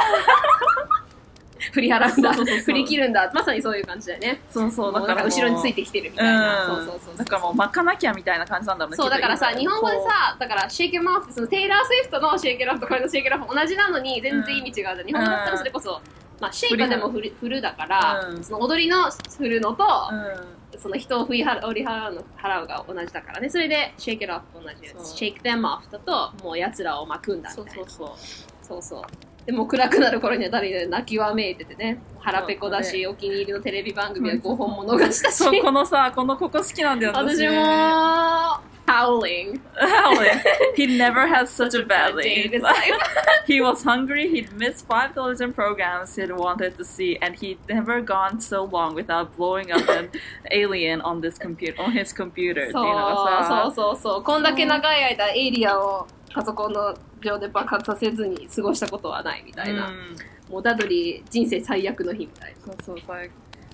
[1.72, 2.34] 振り払うんだ。
[2.34, 3.32] そうそうそう振り切るんだ。
[3.34, 4.42] まさにそういう感じだよね。
[4.50, 16.02] そうそう、もうなんか後ろについててきてるみたいな、うん、そうそうそうそうだからもう巻かなきゃみたいな感じなんだろうねそうだからさ日本語でこさだからシェイケマーってそのテイラー・スウィフトのシェイケラフとこれのシェイケラフ同じなのに全然意味違うじゃん、日本語だったらそれこそ、
[16.42, 18.44] まあ、シェイカでも振る振るだから、うん。
[18.44, 19.84] その踊りの振るのと、
[20.74, 23.50] うその人を振り払う、折り払うの、払うが同じだからね。
[23.50, 24.94] それで、shake it off と同じやつ。
[24.94, 25.04] そう。
[25.16, 27.72] shake them off だと、もう奴らを巻くんだみたいな。
[27.72, 28.10] うそうそう。
[28.62, 29.02] そうそう。
[29.48, 32.00] でも暗くなる頃には誰で泣きわめいててね。
[32.20, 35.36] 腹ペコだし、そお気に入りのテレビ番組は5本も逃したし。
[35.36, 37.54] そうこのさこのここ好きなんだよね私も、
[38.86, 39.62] howling.
[40.76, 42.50] He never had such a bad day.
[43.46, 48.02] He was hungry, he'd missed five television programs he'd wanted to see, and he'd never
[48.02, 50.10] gone so long without blowing up an
[50.52, 54.24] alien on this computer on his computer そうさそうそうそう。
[54.24, 59.90] こんだけ長い間エイリアンをパソコンの上で爆発させずに過ごしたことはないみたいな。
[59.90, 60.16] うん。
[60.50, 62.60] もうダドリー人生最悪の日みたいな。
[62.60, 63.14] そうそうさ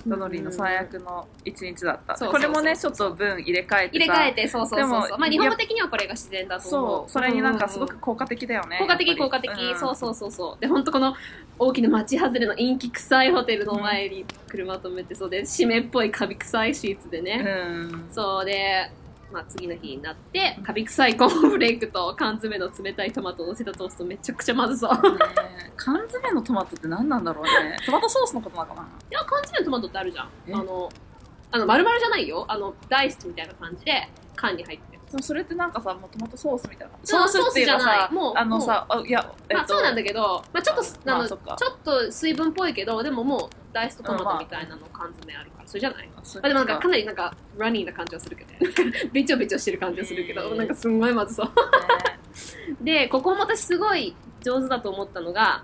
[0.06, 10.62] ダドリーの最悪の一日だった、そうこれもねちょっと文入れ替えて入れさ替えてそうそうそうまあ日本語的にはこれが自然だと思そううそれになんかすごううく効果的だよね効果的効果的、そうそうそうそう。
[10.62, 11.16] で本当この
[11.58, 18.10] 大きな街外れの陰気臭いホテルの前に車止めてそうで湿っぽいカビ臭いシーツでうね、ん。
[18.12, 18.92] そうで、
[19.34, 24.92] まあ、次の日になってカビ臭いコーンフレークと缶詰の冷たいトマトを乗せたトーストめちゃくちゃまずそう。
[24.94, 25.00] ね
[25.76, 27.76] 缶詰のトマトって何なんだろうね。
[27.84, 28.84] トマトソースのことなのかな？
[28.84, 30.30] いや缶詰のトマトってあるじゃん。
[30.48, 30.54] え？
[30.54, 30.90] あの
[31.52, 32.46] あの丸々じゃないよ。
[32.48, 38.14] あのダイスみたいな感じで缶に入ってるでもそれってなんかさもうトマトソースみたいなそうソースっていうかソースじゃなさい。
[38.14, 41.54] もうあのさあいやえっとまあそうなんだけど、まあ、ちょっと、あのちょまあそっか。
[41.54, 46.10] っと水分っぽいけどでももうダイスとトマトみたいなの缶詰あるからそれじゃない？
[46.16, 50.56] まあ、でもなんかかかなりなんかラニーな感じはするけどねべちょべちょしてる感じはするけど、へー。
[50.56, 51.52] なんかすんごいまずそう。
[52.84, 55.64] でここも私すごい上手だと思ったのが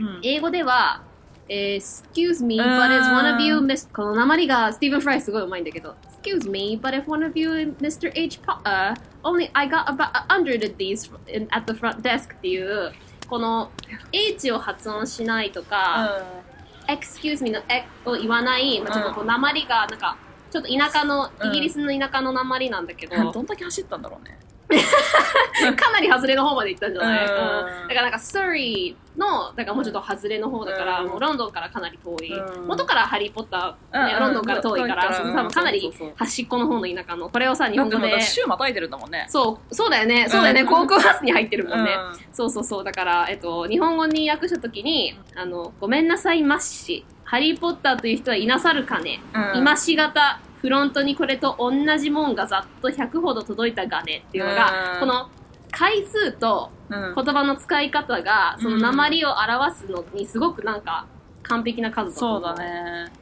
[0.00, 0.20] うん。
[0.22, 1.02] 英語では、
[1.48, 7.38] えー Excuse me, but is one of you miss この鉛がスティーブン・フライすごい上手いんだけど Excuse me, but if one of
[7.38, 8.10] you Mr.
[8.14, 12.34] H uh, only I got about a hundred of these in, at the front desk
[12.34, 12.92] っていう
[13.28, 13.70] この
[14.12, 16.22] H を発音しないとか、
[16.88, 20.16] excuse me のえを言わない、まあ、ちょっとこう鉛がなんか
[20.50, 24.38] ちょっと田舎のうんイギリスの田舎の鉛なんだけど、うんどんだけ走ったんだろうね
[25.76, 27.32] かなり外れの方まで行ったんじゃない、うん。
[27.32, 27.34] う
[27.84, 27.88] ん。
[27.88, 31.08] だからなんかスリーのだからもうちょっと外れの方だから、うん。
[31.08, 32.66] もうロンドンからかなり遠い、うん。
[32.66, 34.20] 元からハリー・ポッター、ねうん。
[34.20, 38.20] ロンドンから遠いから、多分かなり端っこの方の田舎のこれをさ日本語で。
[38.20, 39.26] 週またいでるんだもんね。
[39.28, 40.26] そうそうだよね。
[40.28, 42.84] そうだよね、うん航空バスに入ってるもんね、うそうそうそう。
[42.84, 47.04] だから、えっと、日本語に訳したときに、あの、ごめんなさいまし。
[47.26, 49.20] ハリーポッターという人はいなさるかね。
[49.54, 49.58] ん。
[49.58, 54.98] 今しがた、フロントにこれと同じもんがざっと100ほど届いたがねっていうのが、うん。
[55.00, 55.30] この
[55.70, 57.14] 回数とうん。
[57.14, 61.06] 言葉の使い方が、その鉛を表すのにすごくなんか
[61.44, 62.64] 完璧な数だと思そうだ。
[62.64, 63.12] ね。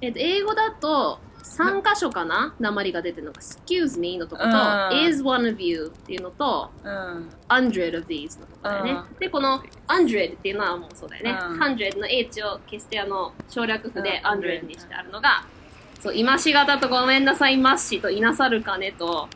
[0.00, 5.08] えっと、英語だと、3箇所かな鉛が出てるのが、excuse me のとこと、うん。
[5.08, 7.28] is one of you っていうのと、うん。
[7.48, 8.92] 100 of these のとこだよね。
[8.92, 9.18] うん。
[9.18, 11.36] で、この100っていうのはもうそうだよね。
[11.50, 11.60] うん。
[11.60, 14.40] 100の H を消してあの省略符でうん。
[14.40, 15.44] 100にしてあるのが、
[16.02, 19.28] そう、今しがたとごめんなさいまっしといなさるかねと、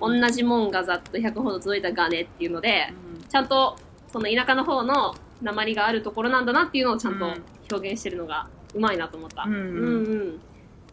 [0.00, 2.92] 同じもんがざっと100ほど届いたがねっていうので、
[3.28, 3.76] ちゃんと
[4.10, 7.44] その田舎の方の鉛があるところなんだなっていうのをちゃんとうん。
[7.70, 9.42] 表現してるのがうまいなと思った。
[9.42, 9.52] うん。
[9.52, 10.40] うんうん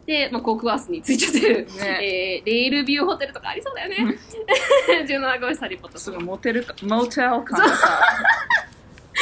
[0.06, 1.72] で、まあ、航空バスについちゃってる、ね。
[2.42, 4.18] えーレールビューホテルとかありそうだよね。
[5.08, 5.98] 17号室ハリーポッター。
[5.98, 8.00] すごいモテるかモテル感がさ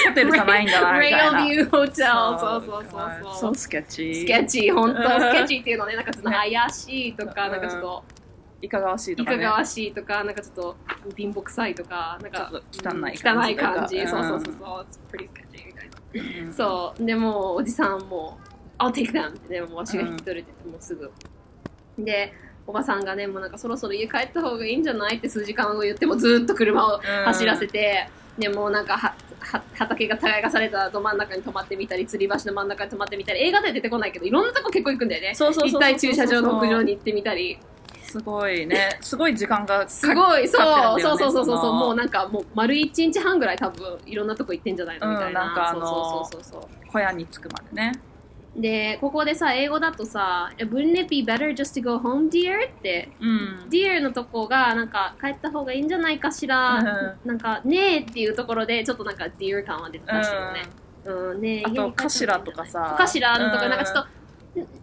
[0.09, 1.95] ホテルじゃないんだなみレたいなールビューホテル。
[1.95, 3.55] そうそうそうそう。
[3.55, 8.05] スケッチスケッチ、本当うんスケッチっていうのね、なんかちょっとね怪しいとか、うんなんかちょっと
[8.63, 10.77] いかがわしいとかねいかがわしいとか、なんかちょっと
[11.17, 13.57] 貧乏臭いとか、なんか汚いうん汚い感じ。
[13.57, 14.87] 感じそうそうそうそう。
[15.11, 16.45] Pretty sketchy みたいな。
[16.45, 17.05] うんそう。
[17.05, 18.39] でもう、おじさんも、
[18.79, 19.31] I'll take them!
[19.31, 21.11] って、でもわしが引き取れてて、もうすぐ。
[21.99, 22.33] で、
[22.67, 28.09] おばさんがね、もうなんかそろそろ家帰った方がいいんじゃないって数時間後言ってもずーっと車を走らせて、
[28.39, 35.35] でもうなんかはは畑が耕されたど真ん中に止まってみたり、吊り橋の真ん中に止まってみたり、映画では出てこないけど、いろんなとこ結構行くんだよね。
[35.35, 37.59] そうそうそう駐車場の屋上に行ってみたり。
[38.03, 45.41] すごいねすごい時間がすごい、そう、ねそうそうそうそうそのもうなんかもう丸一日半ぐらい多分いろんなとこ行ってんじゃないのみたいな。
[45.41, 46.87] うんなんかあのそうそうそうそう。
[46.89, 47.93] 小屋に着くまでね
[48.55, 52.69] で、ここでさ、英語だとさ、Wouldn't it be better just to go home, dear?
[52.69, 56.83] って、うん、dear のとこが、なんか、帰った方がいいんじゃないかしら、
[57.25, 60.63] なんか、ねえっていうところで、ちょっとなんか、dear 感は出てたらしいよね。
[61.05, 62.97] うん、ねえあと家に帰った方がいいんじゃない頭とかさ。
[62.99, 64.09] 頭のとか、なんかちょっと、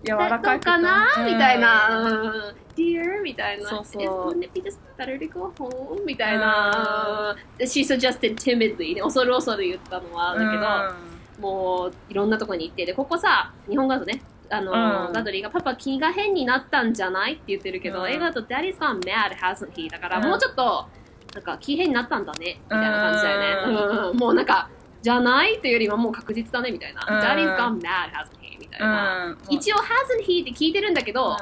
[0.04, 2.56] 柔らかいかなうんみたいな、うん。
[2.76, 3.22] dear?
[3.22, 3.70] みたいな。
[3.70, 4.32] そうそう。
[4.32, 6.04] Wouldn't it be just better to go home?
[6.06, 7.36] みたいな。
[7.58, 11.09] で She suggested timidly ね、恐る恐る言ったのは、だけど、
[11.40, 12.86] もういろんなとこに行って。
[12.86, 14.22] でここさ日本語だとね。
[14.52, 15.14] あの、うん。
[15.14, 20.24] ガドリーがパパ気が変になったんじゃないって言ってるけど、うん映画だと Daddy's gone mad hasn't he だから、うん。
[20.26, 20.88] もうちょっと
[21.36, 22.60] なんか気変になったんだね。
[22.64, 24.18] みたいな感じだよね、ううん。
[24.18, 24.70] もうなんか
[25.02, 29.56] じゃないというよりはもう確実だねみたいな、うん Daddy's gone mad hasn't he みたいな、うん。
[29.56, 31.38] 一応 hasn't he って聞いてるんだけど、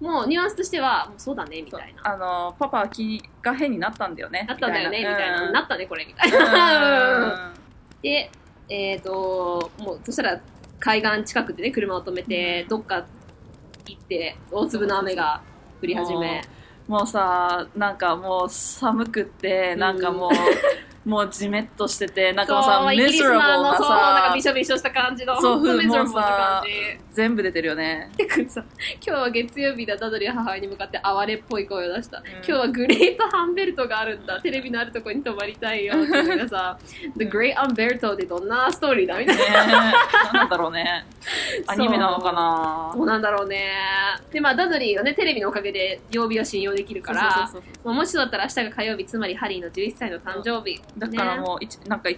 [0.00, 0.06] うん。
[0.08, 2.12] もうニュアンスとしてはもうそうだねみたいな。
[2.12, 5.52] あのパパは気が変になったんだよねなったんだよねみたいな、うん。
[5.52, 7.54] なったねこれみたいな、うん。
[8.02, 8.30] で、
[8.68, 10.40] えっ、と、もう、そしたら、
[10.78, 12.68] 海岸近くでね、車を止めて、うん。
[12.68, 13.06] どっか
[13.86, 15.42] 行って、大粒の雨が
[15.82, 16.42] 降り始め、
[16.86, 20.30] もうさなんかもう寒くってなんかもう、
[21.08, 26.70] もうじめっとしててなんそうかさイギリスのあのなそうなんかさびしょびしょした感じのそうミゼラブルな感じ。
[27.12, 28.10] 全部出てるよね。
[28.16, 28.62] てかさ
[29.04, 29.96] 今日は月曜日だ。
[29.96, 32.22] ダドリー母親に向かって哀れっぽい声を出した、ん。
[32.26, 34.38] 今日はグレートハンベルトがあるんだ。
[34.42, 35.94] テレビのあるとこに泊まりたいよ。
[35.94, 36.78] っていうのがさ
[37.16, 39.18] The Great Umberto ってどんなストーリーだ？
[39.18, 39.92] みたいねな
[40.24, 41.06] 何なんだろうね。
[41.66, 42.92] アニメなのかな？
[42.94, 43.72] どうなんだろうね。
[44.30, 47.50] でまあダドリーがねテレビのおかげで曜日は信用できるから
[47.82, 52.10] もしそうだったら明日が火曜日つまりハリーの11歳の誕生日だからねもういちなんか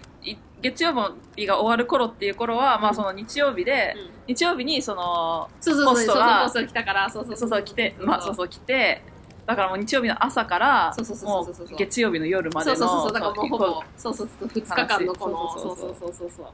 [0.61, 0.93] 月曜
[1.37, 4.11] 日が終わる頃っていう頃は、まあその日曜日で、うん。
[4.26, 7.37] 日曜日にそのそうそうそうそうそうポストがポスト来たからそうそう。
[7.37, 9.03] そうそう来てまあそうそう来て
[9.47, 11.76] だからもう日曜日の朝からそうそうそもうそうそうう。
[11.76, 15.62] 月曜日の夜までのそうそうそうそうだからもうほぼこそうそうそう2日間のこの話。
[15.62, 16.31] そうそうそうそう。
[16.31, 16.47] そう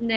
[0.00, 0.08] で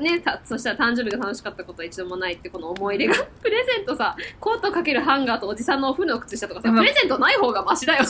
[0.00, 3.14] ねたそしたら誕生日が楽しかったことは一度もないってこの思い出が。
[3.40, 8.04] プレゼントさコートかけるハンガーとおじさんのお風呂の靴下とかさプレゼントない方がマシだよ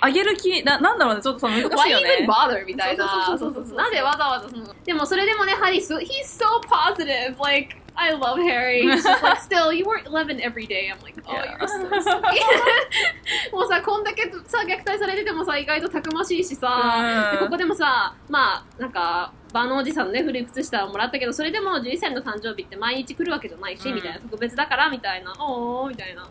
[0.00, 1.22] あげる気ななんだろうね。
[1.22, 2.66] ちょっとさ難しい Why よ even ね bother?
[2.66, 3.06] みたいな。
[3.76, 7.38] なんでわざわざそのでもそれでもねハリーす He's so positive.
[7.40, 8.82] Like I love Harry.
[8.82, 10.90] He's just like still you weren't 11 every day.
[10.92, 11.56] I'm like oh Yeah.
[11.58, 12.42] you're so sweet.
[13.52, 23.94] もうさこんだけさ虐待されててもさ意外とたくましいしさ、ここでもさまあなんかバのおじさんのね古い靴下をもらったけどそれでも11歳の誕生日って毎日来るわけじゃないし、うん。
[23.94, 24.18] みたいな。
[24.18, 25.32] 特別だからみたいな。
[25.38, 26.28] おーみたいな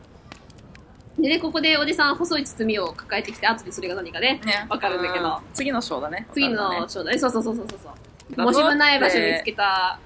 [1.19, 4.65] でねここでおじさん細い包みを抱えてきて後でそれが何かねね。
[4.69, 5.27] わかるんだけど。
[5.29, 6.27] う次の章だね。
[6.33, 7.17] 次の章だね。
[7.19, 8.53] そうそうそうそうそう。
[8.53, 9.99] 申し分ない場所に見つけた。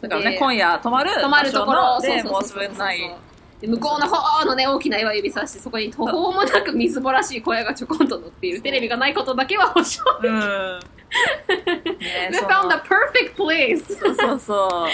[0.00, 2.00] だからねで今夜泊まる泊まるところ。
[2.00, 3.16] でそうそうそうそう分ない。
[3.60, 8.60] で向こうの方のね大きな岩指さしてそこに途方もなくみずぼらしい小屋がちょこんと乗っている。
[8.60, 10.02] テレビがないことだけは保証。
[10.22, 10.80] うん。
[12.00, 14.88] ね We found the perfect place そうそうそ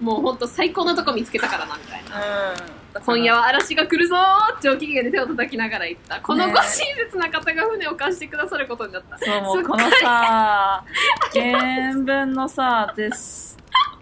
[0.00, 0.04] う。
[0.04, 2.52] もうほんと最高のとこ見つけたからなみたいな。
[2.52, 10.84] うん今夜は嵐が来るぞー上機嫌で手を叩きながら言ったこのねご親切な方が船を貸してくださることになったそうこのさ
[11.32, 13.56] 原文のさです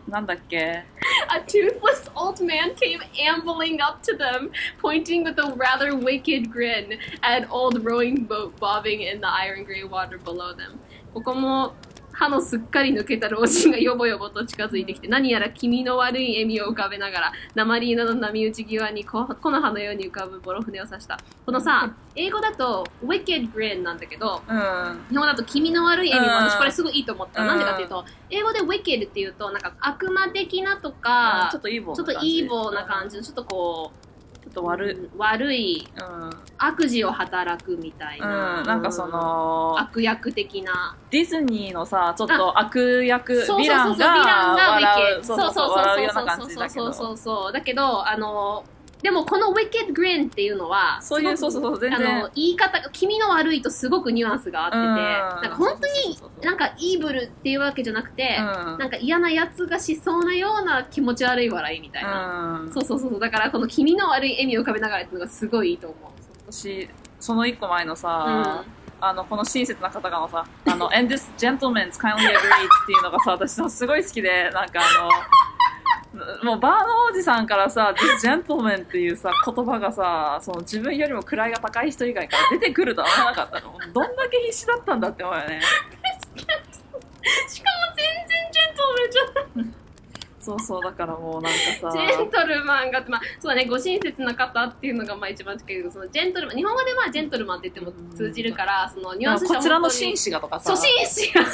[0.09, 0.84] なんだっけ
[1.28, 6.99] A toothless old man came ambling up to them, pointing with a rather wicked grin
[7.22, 10.78] at an old rowing boat bobbing in the iron gray water below them.
[11.12, 11.74] ここも
[12.17, 21.19] 歯のすっかり抜けた老人がよぼよぼと近づいてきて何やら気味の悪い笑みを浮かべながら鉛色の波打ち際にこ木の葉のように浮かぶボロ船を指した。
[21.45, 25.07] このさ英語だと wicked grin なんだけどうん。
[25.11, 26.51] 日本だと気味の悪い笑みもうん。
[26.51, 27.49] 私これすごいいいと思った、うん。
[27.49, 34.05] なんでかっていうと英語で wicked っていうとなんか悪魔的なとか、ちょっとイーボーちょっとイーボーな感じのちょっとこう
[34.47, 35.18] ちょっと悪いうん。
[35.18, 40.97] 悪いうん、悪事を働くみたいな、うん、なんかその悪役的な。
[41.11, 47.53] ディズニーのさちょっと悪役そうそうそうそうヴィランがが笑うそうそうそう笑うようそうそうそう。
[47.53, 48.64] だけどあの
[49.07, 54.86] でもこの wicked grin っていうのはそういうそうそうそう全あ然の言い方が気味の悪いとすごくニュアンスがあってて、うん。
[54.88, 58.78] なんか本当になんかイーブルっていうわけじゃなくて、うん。
[58.78, 62.72] なんか嫌なやつがしそうなような気持ち悪い笑いみたいな、うん。
[62.72, 66.52] そうそうそうだからこの気味の悪い笑みを浮かべながらっていうのがすごいいいと思う。
[66.52, 66.88] 私
[67.20, 68.86] その一個前のうさ、ん。
[69.00, 75.11] あのこの親切な方がのさ「あの And this gentleman's kindly agreed」っていうのがさ私のすごい好きでなんかあの
[76.43, 83.73] もうバーの王子さんからさ「This gentleman」っていうさ言葉がさその自分よりも位が高い人以外から出てくるとは思わなかったの。
[83.93, 85.61] どんだけ必死だったんだって思うよね。
[87.49, 89.86] しかも全然ジェントルメンじゃない。
[90.47, 91.90] そうそうだからもうなんかさ。
[91.92, 100.74] ジェントルマンが、まあ、そうだね、ご親切な方っていうのがまあ一番近いけど、そのジェントルマン、日本語でまあジェントルマンって言っても通じるから、そのニュアンスこちらの紳紳士がとかさ。
[100.76, 101.44] そう、紳士が、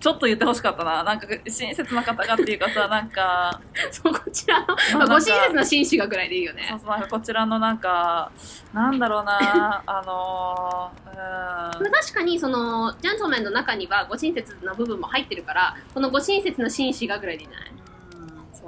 [0.00, 1.02] ちょっと言ってほしかったな。
[1.02, 6.80] なんか親切な方がっていうかさなんかそう、こちらの、まあまあ、ご親切な紳士がぐらいでいいよそうね。
[6.80, 8.30] そうなんかこちらのなんか
[8.72, 10.90] なんだろうなあの
[11.80, 11.90] うん。
[11.90, 17.70] 確かにそのジェントルマンの中にはご親切な部分も入ってるからこのご親切な紳士がぐらいでいいんじゃない、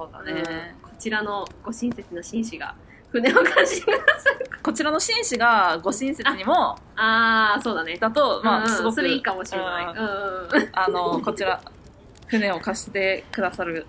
[0.01, 0.27] そうだうん。
[0.35, 2.75] ね、こちらのご親切な紳士が
[3.11, 7.97] 船を貸してくださいこちらの紳士がご親切にもああそうだね。
[7.97, 9.91] だとまうんうんあすごくそれいいかもしれない、うん。
[9.91, 10.69] うんうん。
[10.73, 11.61] あのこちら
[12.29, 13.87] 船を貸してくださる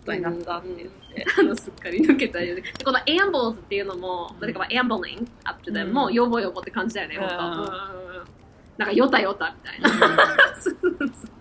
[0.00, 0.68] ことになったって。
[0.74, 2.84] 言って、あのすっかり抜けたよねで。
[2.84, 5.92] この ambles っていうのも、だから ambling up to them うん。
[5.94, 7.38] もヨボヨボって感じだよね、うんほん。
[7.38, 8.24] とうんうんうん。
[8.76, 10.36] なんかヨタヨタみたいな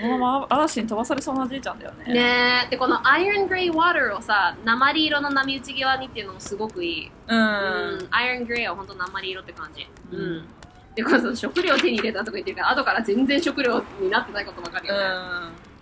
[0.00, 2.12] のまま嵐に飛ばされそうなじいちゃんだよね。
[2.12, 2.70] ねえ。
[2.70, 9.86] でこの iron gray water をさ鉛色の波打ち際にっていうのもすごくいい、うん、うん、iron gray は本当鉛色って感じ。
[10.10, 10.36] ううん。
[10.38, 10.48] ん、
[10.96, 15.04] でこの食料手に入れたとか言ってるから後から全然食料になってないことばかりよね、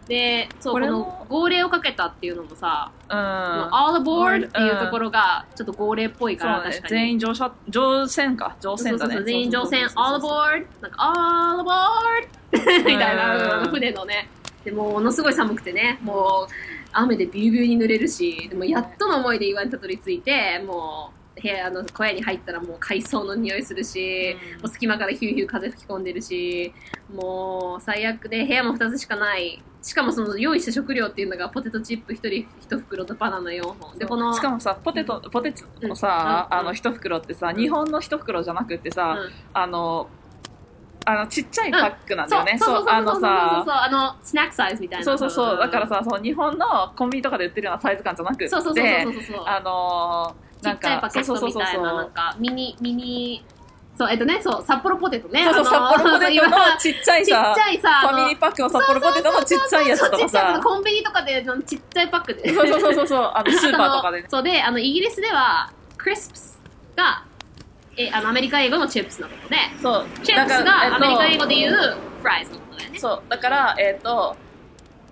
[0.09, 3.17] でそうこの号令をかけたっていうのもさ、うん。
[3.17, 6.89] all aboard っていうところがちょっと号令っぽいから、確かに。
[6.89, 8.57] 全員乗車、乗船か。
[8.61, 9.07] 乗船だね。
[9.07, 12.29] そうそうそう全員乗船 all aboard なんか all aboard
[12.85, 13.71] みたいな、うん。
[13.71, 14.29] 船のね。
[14.65, 16.53] でもものすごい寒くてねもう
[16.93, 24.61] 雨でビュービューに濡れるしでもやっとの思いで岩にたどり着いてもう部屋の小屋に入ったらもう海藻の匂いするし、うん。
[24.61, 26.73] もう隙間からヒューヒュー風吹き込んでるし
[27.13, 32.29] もう最悪で部屋も2つしかないしかもその用意した食料っていうのがポテトチップ1人
[32.69, 33.99] 1袋とバナナ4本。
[33.99, 36.59] でこのしかもさ、ポテト、ポテチのさ、うん。
[36.59, 37.57] あの、一袋ってさ、ん。
[37.57, 39.33] 日本の一袋じゃなくってさ、うん。
[39.53, 40.09] あの、
[41.05, 42.57] あの、ちっちゃいパックなんだよね。
[42.59, 45.05] そうそうそうあのさ、あのスナックサイズみたいな。
[45.05, 45.59] そうそうそう。
[45.59, 49.23] だからさ、その日本のコンビニとかで売ってるようなサイズ感じゃなくって、そうそうそうそうそう。
[49.23, 53.45] そうあのー、ちっちゃいパケットみたいななんかミニミニ
[53.97, 64.29] そうえっとねそう札幌ポテトねそうそう、札幌ポテト今のちっちゃいちっちさ、ゃいさファミリーパックの札幌ポテトのちっちゃいやつとかさ、コンビニとかでちっちゃいパックでそうそうそうそうあの、スーパーとかでね。
[64.31, 66.59] そうであのイギリスではクリスプス
[66.97, 67.25] が
[67.97, 70.07] えあのアメリカ英語のチップスのことでそう。
[70.25, 74.37] チップスがアメリカ英語で言うフライズのことだよねとそう、だから、えっと、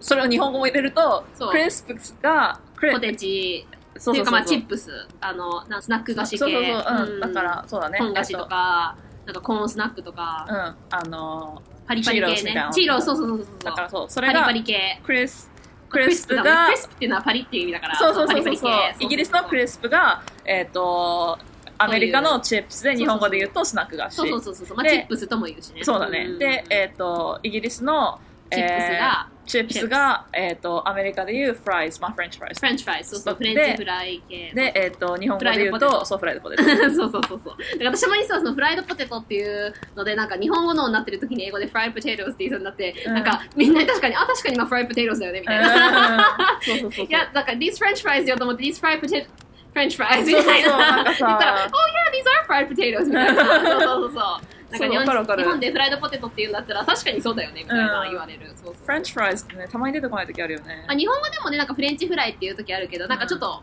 [0.01, 3.67] それを日本語も入れるとクリスプスが、クリポテチ
[4.01, 4.91] そうそうそうっていうかまあチップス
[5.21, 7.99] あのなスナック菓子系そうそうそう、うん、んだから、そうだね。
[7.99, 8.97] ポン菓子とか、
[9.27, 11.09] なんかコーンスナックとか、えっと。
[11.09, 12.71] うん、あのパリパリ系ねチーロスみたいな。
[12.73, 13.47] チーロス、そうそうそうそう。
[13.59, 15.01] ー、だからそう、それがパリパ、リ系。
[15.05, 15.51] クリス、
[15.91, 17.99] クリスプだもんねがクリ、スプっていうのはパリっていう意味だから。
[17.99, 21.39] そうそうそうそうパリパリ系イギリスのクリスプが、えっと、
[21.79, 24.17] アメリカのチップスで日本語で言うとスナック菓子。
[24.17, 24.77] そうそうそうそう。
[24.77, 25.85] まあ、でチップスとも言うしね。
[25.85, 26.27] そうだね。
[26.27, 28.19] んで、えっ、と、イギリスの、
[28.51, 32.67] チップスが、えーチップスが、えっ、と、アメリカで言うフライズ、まあ、フレンチフライズフ。
[32.67, 34.53] レンチフライズ、そうそう、フでレンチフライ系。
[34.55, 36.63] で、えっ、と、日本語で言うと、そう、フライドポテト。
[36.69, 37.39] そうそうそうそう。
[37.39, 46.37] だから私も実はそのフライドポテトっていうので、なんか日本語のになってる時に英語でフライポテトっていう風になって、うんなんかみんな確かに、あ、確かに今フライポテトだよね、みたいな。
[46.63, 47.07] そうそうそうそう。
[47.07, 49.27] いや、だから these French fries よと思って these fried potato
[49.75, 51.03] French fries みそうそうたいそうなな。
[51.03, 53.45] んかさ言ったら、oh yeah, these are fried potatoes みたいな。
[53.45, 54.60] そうそうそうそう。
[54.71, 58.47] なんか日本日本でフライドポテトって言うんだったら確かにそうだよねみたいなうん言われる。
[58.49, 60.85] そうそうフレンチフライズってね、たまに出てこない時あるよね。
[60.89, 63.63] あ日本語でもね、なんかフレンチフライっていう時あるけど、なんかちょっと、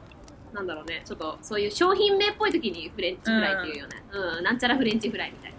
[0.54, 4.04] なんだろうね、ちょっとそういう商品名っぽい時にフレンチフライっていうよね。
[4.12, 5.58] うん、なんちゃらフレンチフライみたいな。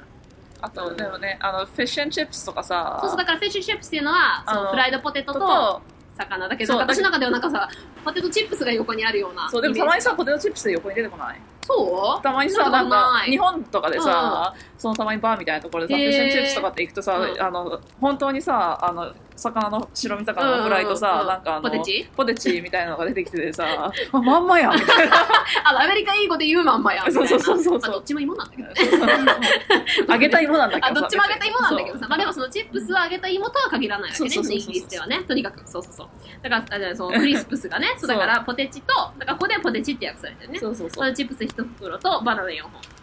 [0.61, 5.82] あと、でもね、あの、フィッシュチップスとかさ、そうそう、だからフィッシュチップスっていうのは、そあのうフライドポテトとと、
[6.16, 7.68] 魚だけど、私の中ではなんかさ、
[8.05, 9.49] ポテトチップスが横にあるような。
[9.49, 11.40] そう、でもたまにさ、ポテトチップスで横に出てこない？
[11.69, 12.23] そう？
[12.23, 22.09] たまにさ、なんか、日本とかでさ、そのたまにバーみたいなところでさ、フィッシュチップスとかって行くとさ、うんあの、本当にさ、あの、魚の白身魚のフライとさ、うんうんうんなんかあの、ポテチ？
[22.16, 23.66] ポテチみたいなのが出てきててさ、
[24.12, 25.16] あ、まんまやんみたいな。
[25.64, 27.05] アメリカ英語で言うまんまや。
[27.11, 28.75] そうそうそうそうまあどっちも芋なんだけどね。
[30.09, 31.01] 揚げた芋なんだけあ、どさ。
[31.03, 32.07] どっちも揚げた芋なんだけどさ。
[32.09, 34.31] まあでもそのチップスは揚げた芋とは限らないわけね。
[34.31, 35.23] そうそうそうそうイギリスではね。
[35.23, 35.62] とにかく。
[35.69, 36.09] そうそうそう。
[36.43, 40.59] だから、あじゃあそのクリスプスがね、 そうだからポテチと、だからここでポテチって訳されてるね。
[40.59, 41.12] そうそうそう。
[41.12, 42.97] チップス1袋とバナナ4本。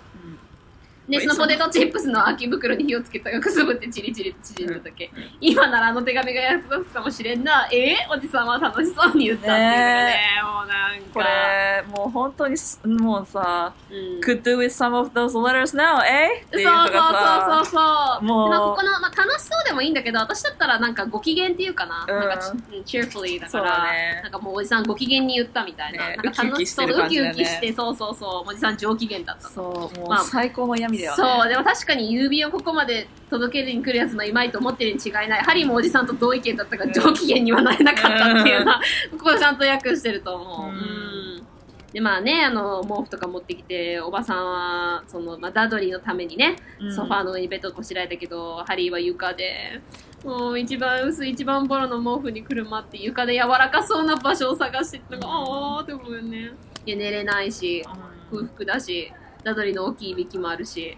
[1.07, 5.11] うんで、そのポテトチップスの空き袋に火をつけたがくすぶってチリチリ縮んだだけ。
[5.39, 7.67] 今ならあの手紙が役立つかもしれんな。
[7.71, 11.05] えおじさんは楽しそうに言ったっていうのがね、もうなんか。
[11.13, 17.79] これ、もう本当にす、もうさ、うん、could do with some of those letters now, えっていうそうそうさ、そうそ
[18.21, 18.23] う。
[18.23, 18.49] もう。
[18.49, 22.29] なんかここの、まあ、楽しそうでもいいんだけど私だったらなんかご機嫌っていうかな,、うん。
[22.29, 22.53] なんか
[22.85, 24.19] cheerfully だかそうらだね。
[24.23, 26.17] なんかもうおじさんご機嫌に言ったみたいな,、ね。
[26.17, 28.49] なんか楽しそうウキウキしてそうそうそう。
[28.49, 30.21] おじさん上機嫌だったそう、もまあ。
[30.21, 31.15] う最高の闇だよね。
[31.17, 35.41] そうでも確かに郵便をここまで届けに来るやつのいまいと思ってるに違いない。
[35.41, 38.81] ハリーもおじさんと同意見だったから上機嫌にはなれなかったっていうのは、
[39.17, 40.75] ここちゃんと訳してると思う、うん。
[40.75, 41.47] うん。
[41.93, 46.93] でまあねあの毛布とか持ってきておばさんはその、まあ、ダドリーのためにねうん。
[46.93, 49.81] ソファーの上にベッドをこしらえたけど、ハリーは床で、
[50.23, 56.51] もう一番薄い一番ボロの毛布にくるまって床で柔らかそうな場所を探してたのが、あーって思うよね。
[56.85, 57.85] いや、寝れないし、
[58.31, 58.39] うん。
[58.45, 59.11] 空腹だし、
[59.45, 60.97] ダドリーの大きいいびきもあるし、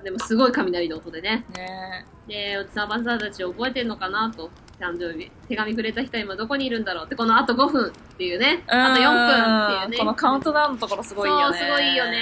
[0.00, 1.44] うでもすごい雷の音でね。
[1.50, 4.48] んねで、おじさんおばさんたち覚えてんのかなと。
[4.78, 5.28] 誕生日。
[5.48, 8.62] 手紙くれた人は今どこにいるんだろうって、このあと5分っていうね。
[8.68, 9.98] あと4分っていうね。
[9.98, 11.58] このカウントダウンのところすごいよね。
[11.58, 12.18] そう、すごいよね。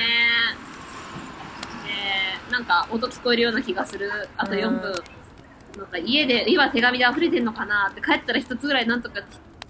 [2.49, 4.11] で、なんか音聞こえるような気がする。
[4.39, 4.95] あと4分。
[5.77, 9.21] なんか家で、今手紙で溢れてんのかなって、帰ったら一つぐらいなんとか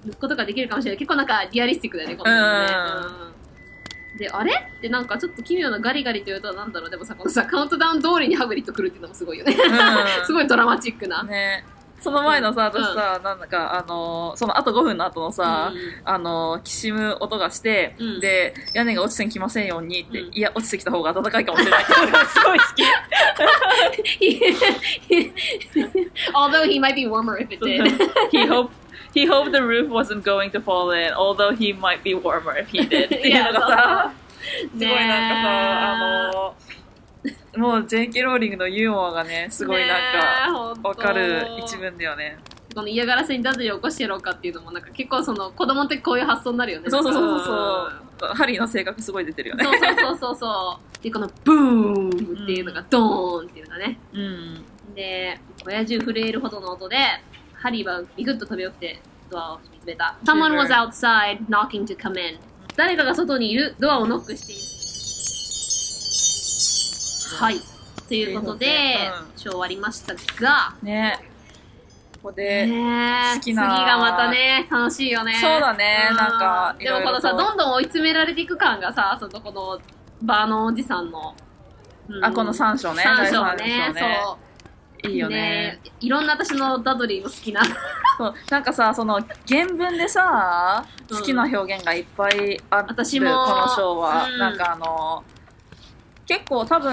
[0.07, 0.99] 抜くことができるかもしれない。
[0.99, 2.73] 結構なんかリアリスティックだよね、このね。
[3.31, 3.36] うん
[4.17, 4.53] で、あれ？
[4.79, 6.91] ってなんかちょっと奇妙なガリガリというとなんだろう。
[6.91, 9.55] でもさ、このさ、カウントダウン通りにハグリッド来るっていうのもすごいよね。
[9.55, 11.23] うん すごいドラマチックな。
[11.23, 11.65] ね
[11.99, 22.01] その前のさ、うん私さ、なんだか、あのーそのあと5分の後のさ、うんあのーきしむ音がして、うんで、屋根が落ちてきませんようにって、うんいや、落ちてきた方が暖かいかもしれないって す
[22.45, 22.83] ごい好き。
[26.35, 27.87] Although he might be warmer if it did.
[28.31, 28.75] he hoped
[29.17, 32.69] he hoped the roof wasn't going to fall in, although he might be warmer if
[32.69, 33.07] he did.
[33.07, 34.13] っていうのがさ、
[34.43, 36.57] すごいなんかさ、あの、
[37.57, 38.21] もう J.K.
[38.21, 42.37] ローリングのユーモアがね、すごいなんか、わかる一文だよね。
[42.75, 46.91] この嫌がらせにダズリ起こしてやろうかっていうのもなんか結構その子供ってこういう発想になるよね。
[46.91, 47.41] そうそうそう
[48.21, 48.35] そう。
[48.35, 49.65] ハリーの性格すごい出てるよね。
[49.65, 51.03] そうそうそうそうそう。
[51.03, 53.99] で、このブーンっていうのがドーンっていうのがね。
[54.13, 54.65] うん。
[54.95, 56.99] で、親中震えるほどの音で、
[57.67, 60.17] ハリーはビクッと飛び起きてドアを見つめた。
[60.23, 62.39] Someone was outside knocking to come in.
[62.77, 64.63] 誰かが外にいるドアをノックしている。
[67.41, 67.57] はい。
[68.07, 71.19] ということで、うんショー終わりましたが、ね
[72.23, 75.35] ここで、ね好きな次がまたね、楽しいよね。
[75.35, 79.81] そうだねうんなんかでもこのさ、どんどん追い詰められていく感がさ、そのこの、
[80.23, 81.35] バーのおじさんの、
[82.11, 83.03] うんあ、この3章ね。
[83.03, 84.46] 三章第ね、三章ねそう。
[85.05, 85.81] いいよね。
[86.01, 87.63] いろんな私のダドリーの好きな。
[88.19, 89.15] そうなんかさ、その
[89.47, 91.17] 原文でさ、うん。
[91.19, 93.27] 好きな表現がいっぱいある、私も。
[93.27, 94.39] この章は、うん。
[94.39, 95.25] なんかあの、
[96.27, 96.93] 結構多分、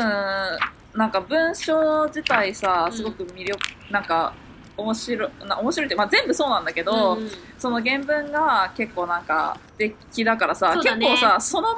[0.94, 4.34] なんか文章自体さ、すごく魅力、なんか、
[4.76, 10.82] 面白い、な面白いって、まあ全部そうなんだけど、うんその原文が結構なんか素敵だからさ、ね。
[10.82, 11.78] 結構さ、そのまん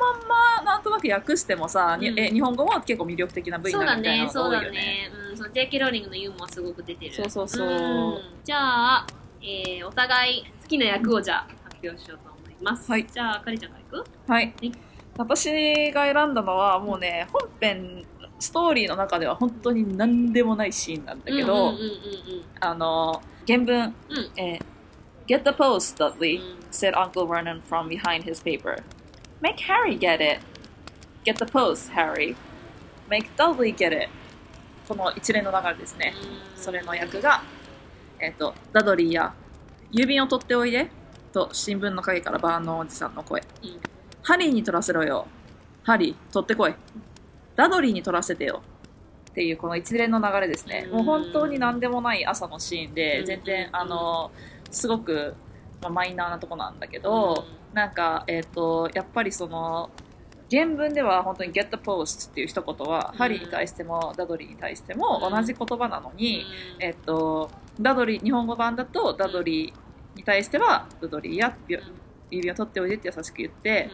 [0.64, 2.20] まなんとなく訳してもさ、にうん。
[2.20, 5.12] え日本語も結構魅力的な部位になるみたいなのが多いよね。
[5.48, 5.80] の J.K.
[5.80, 7.14] ローリングのユーモアすごく出てる。
[7.14, 8.58] そうそうそうんじゃ
[8.98, 9.08] あ、
[9.42, 12.90] えー、お互い好きな役をじゃあ発表しようと思います。
[12.92, 14.32] はいじゃあ、かりちゃんからいく？
[14.32, 14.72] はいはい。
[15.18, 18.04] 私が選んだのはもうね、本編、
[18.40, 21.74] ストーリーの中では本当に何でもないシーンなんだけど、
[22.60, 24.32] あの、原文、うん。
[24.38, 24.66] えー
[25.28, 28.84] Get the post, Dudley, うん said Uncle Vernon from behind his paper.
[29.42, 30.40] Make Harry get it.
[31.24, 32.36] Get the post, Harry.
[33.10, 34.10] Make Dudley get it.
[34.88, 36.14] この一連の流れですね。
[36.22, 37.44] うんそれの役が、
[38.20, 39.34] えっ、と、ダドリーや、
[39.92, 40.90] 郵便を取っておいで、
[41.32, 43.44] と新聞の陰からバーンのおじさんの声。
[43.64, 43.80] うん
[44.24, 45.28] ハリーに取らせろよ。
[45.84, 46.74] ハリー、取ってこい。
[47.56, 48.64] ダドリーに取らせてよ。
[49.30, 50.88] っていうこの一連の流れですね。
[50.90, 54.32] うんもう本当に何でもない朝のシーンで、うん全然、あの、
[54.72, 55.36] すごく、
[55.80, 59.92] まあ、マイナーなとこなんだけど、なんか、えっ、と、やっぱりその、
[60.52, 63.18] 原文では本当に get the post っていう一言は、うん。
[63.18, 66.46] ハリーに対してもダドリーに対しても同じ言葉なのに、
[66.80, 66.84] うん。
[66.84, 71.58] えっと、ダドリー、日本語版だとダドリーに対しては、ダドリーや
[72.30, 73.90] 指を取っておいでって優しく言って、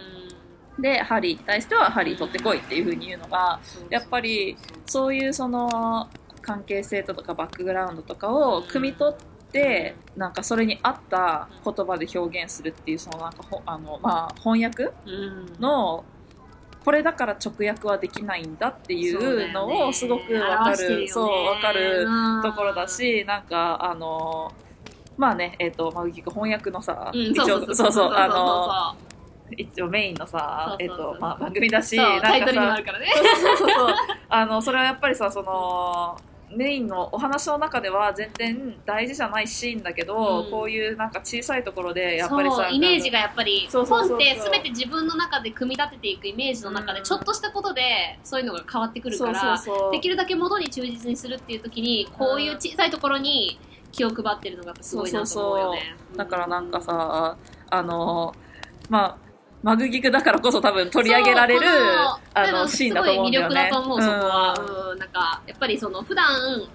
[0.80, 6.10] で、ハリーに対してはハリー取ってこいっていう風に言うのが、やっぱりそういうその
[6.42, 9.18] 関係性とかバックグラウンドとかを汲み取っ
[9.52, 15.56] て、なんかそれに合った言葉で表現するっていう、そのなんかほあの、まあ、翻訳うん。
[15.60, 16.04] の、
[16.84, 22.08] これだから直訳はできないんだっていうのをすごくわかる、そう、わかる
[22.42, 24.52] ところだ、し、なんか、あの、
[25.18, 28.96] まあね、えっ、と、まあ、翻訳のさ、うん一応、そうそうそう、あのの、
[29.56, 33.08] 一応メインのさ、えっ、と、まあ、番組だし、なんかタイトルにもあさ、るからね。
[33.14, 33.96] そうそうそう、
[34.30, 36.18] あの、それはやっぱりさ、その、
[36.56, 40.52] メインのお話の中では全然大事じゃないシーンだけど、うん。
[40.52, 47.06] こういうなんか小さいところでやっぱりさイメージがやっぱり本って全て自分の中で組み立てていくイメージの中でうん。
[47.06, 53.60] ちょっとしたことでそういうのが変わってくるからできるだけ元に忠実にするっていう時にこういう小さいところに
[53.92, 55.96] 気を配ってるのがすごいなと思うよね。
[56.16, 57.38] だからなんかさ
[57.70, 58.34] あの
[58.90, 59.31] まあ
[59.64, 61.72] マグギクだからこそ多分取り上げられるそう
[62.34, 63.56] あこののシーンだと思うんだよね。
[63.56, 64.56] すごい魅力だと思う、そこは。
[64.58, 66.26] うんうん、なんか、やっぱりその、普段、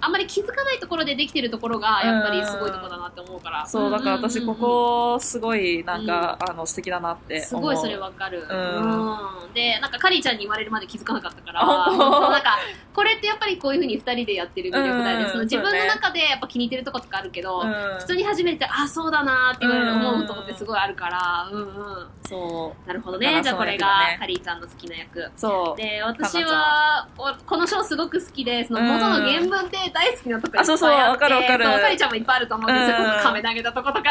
[0.00, 3.66] あんまり気づかないところでできてるところが、やっぱりすごいところだなって思うから。
[3.66, 7.40] そうだから私こうんうんうんうんこすごいなんか、あの素敵だなって。
[7.40, 8.46] すごいそれわかる。
[8.46, 12.58] んうんで、なんかカリーちゃんに言われるまで気づかなかったから、なんか、
[12.92, 15.24] これってやっぱりこういうふうに二人でやってる魅力だよね。
[15.24, 22.08] うんその自分の中でやっぱ気に入ってるとことかあるけど、うん普通に初めて、あ、そうだなって言われるうん思うとこってすごいあるから、うんうん。
[22.28, 23.40] そうなるほどね。
[23.42, 23.86] じゃあこれが
[24.18, 25.30] カリーちゃんの好きな役。
[25.36, 25.80] そう。
[25.80, 31.64] で、私は、おこのショーすごく好きで、その元の原文で大好きなとこいっぱいあって、あそうそうわかるわかる。
[31.64, 32.96] そう、かりちゃんもいっぱいあると思うんですよ。
[32.98, 33.22] うん。
[33.22, 34.10] 亀投げたとことか、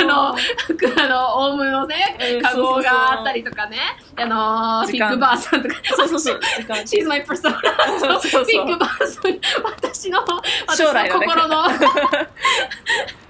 [0.00, 3.78] あの、服あの、オウムのねう、んカゴがあったりとかね、
[4.16, 6.40] あの、ピッグバーさんとか、そうそうそう。
[6.84, 10.24] She's my そうピ ッグバーさん、私の、
[10.66, 11.64] 私の心の、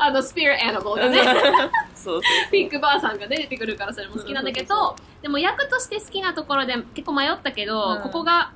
[0.00, 2.50] あの、スピリットアニマルがね、そうそう。
[2.50, 8.52] ピックバーさんがね出てくるからそれも好きなんだけどでも役として好きなところで結構迷ったけど、うんここが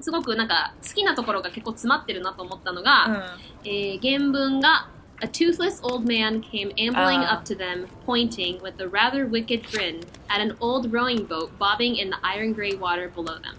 [0.00, 3.22] すごくなんか好きなところが結構詰まってるなと思ったのが、うん
[3.64, 4.88] えー原文が
[5.22, 10.00] A toothless old man came ambling up to them, pointing with a rather wicked grin
[10.30, 13.54] at an old rowing boat bobbing in the iron gray water below them.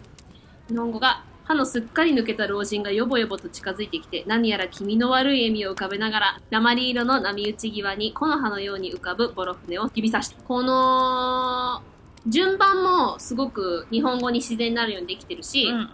[0.67, 10.41] 日本語が、歯のすっかり抜けた老人がよぼよぼと近づいてきて、何やら気味の悪い笑みを浮かべながら、鉛色の波打ち際に木の葉のように浮かぶボロ船を指さした。
[10.43, 11.81] この、
[12.25, 15.89] 順番もすごく日本語に自然になるようにできてるし、うんうん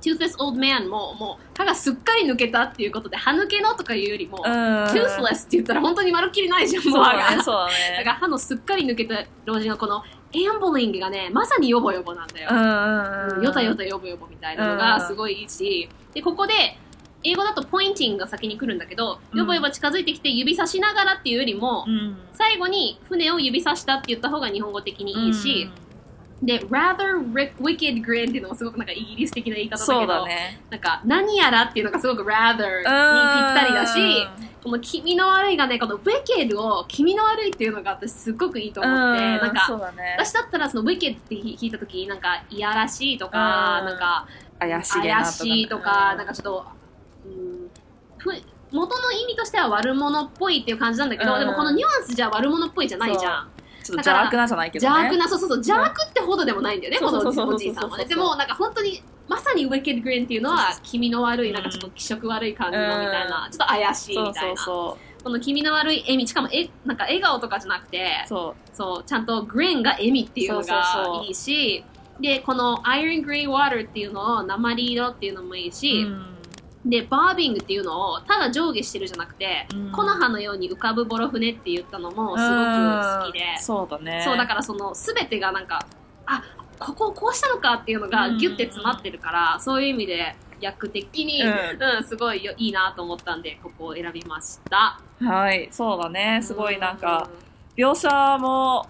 [0.00, 7.42] Toothless Old Man も、もう歯がすっかり抜けたっていうことで、歯抜けのとかいうよりも、うん Toothless って言ったら本当にまるっきりないじゃん、もそうう歯が。
[7.42, 12.48] そうだだねから歯のすっかり抜けた老人のこのエアンボリングがね、まさにヨボヨボなんだよ。
[12.50, 16.78] うんうんうんよたよたヨボヨボみたいなのがすごいいいし、で、ここで、
[17.24, 19.38] 英語だとポインティングが先に来るんだけど、うん。
[19.38, 22.16] ヨボヨボ近づいてきて指さしながらっていうよりも、うん。
[22.32, 25.70] 最後に船を指さしたって言った方が日本語的にいいし、
[26.42, 30.60] で、rather wicked grin っていうのもすごくなんかイギリス的な言い方だけど、そうだね。
[30.70, 32.92] なんか何やらっていうのがすごく rather にぴっ
[33.54, 33.98] たりだし、
[34.62, 40.16] この気味の悪いがね、この wicked を気味の悪いっていうのが私すっごくいいと思って、なんかそうだね。
[40.16, 43.86] 私だったらその wicked って聞いた時なんかいやらしいとか、うん。
[43.86, 44.28] なんか
[44.60, 46.66] 怪し怪しいとか、なんかかちょっと、
[47.26, 47.70] うん、
[48.18, 48.30] ふ
[48.70, 51.40] 元の意味としては悪者っぽいっていう感じなんだけど、うん。
[51.40, 53.48] でもこのニュアンスじゃ悪者っぽいじゃないじゃん。
[53.88, 54.94] ちょっと邪悪なじゃないけどね。
[54.94, 57.54] 邪悪な、そうそうそう、邪悪ってほどでもないんだよね、このそうそうそうそう。
[57.54, 57.90] おじいさんはね。
[57.90, 64.62] そうそうそうでもなんか本当に、まさに wicked grin っていうのは気味の悪い、なんかちょっと気色悪い感じのみたいな、ちょっと怪しいそうそみたいうな。
[64.62, 68.28] そこの気味の悪い笑み、しかもえ、なんか笑顔とかじゃなくて、う。
[68.28, 71.24] そそう、ちゃんとグリーンが笑みっていうのそうそうがそう。
[71.24, 71.84] いいし、
[72.20, 76.06] で、この Iron Grey Water っていうのを鉛色っていうのもいいうし、
[76.88, 79.92] で、バービングっていうのをただ上下してるじゃなくて、うん。
[79.92, 84.22] 木の葉のように浮かぶボロ船って言ったのもすごく好きで、そうだね。
[84.24, 85.86] そう、だからその全てがなんか、
[86.26, 86.42] あ、
[86.78, 95.00] ここをこうしたのかっていうのがギュッて詰まってるから、そういう意味で役的に、ううん、すごいよいいなと思ったんで、ここを選びました。
[95.20, 96.40] はいそうだね。
[96.42, 97.28] すごいなんか
[97.76, 98.08] 描写
[98.38, 98.88] も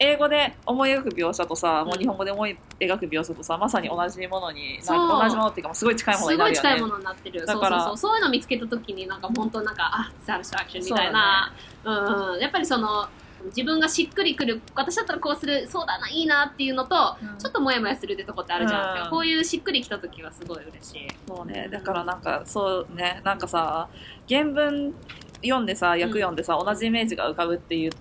[0.00, 7.46] 英語で思い描く描写とさ、もう日本語で思い描く描写とさまさに同じものに同じものっていうかすごい近いものすになるよねごい近いものになってる。
[7.46, 8.10] だからそうそうそう。
[8.10, 11.52] そういうの見つけたときになんか本当なんか、あ、サティスファクションみたいな。
[11.84, 12.40] うんうん。
[12.40, 13.08] やっぱりその、
[13.46, 19.04] 自分がしっくりくる、私だったらこうする、そうだな、いいなっていうのと、うんちょっとモヤモヤするってとこってあるじゃん。
[19.04, 21.08] うんこういうしっくりきたときはすごい嬉しい。
[21.26, 23.88] そうねだからなんかそうねなんかさ
[24.28, 24.94] 原文
[25.42, 27.92] 読んでさ訳読んでさ、同じイメージが浮かぶっていう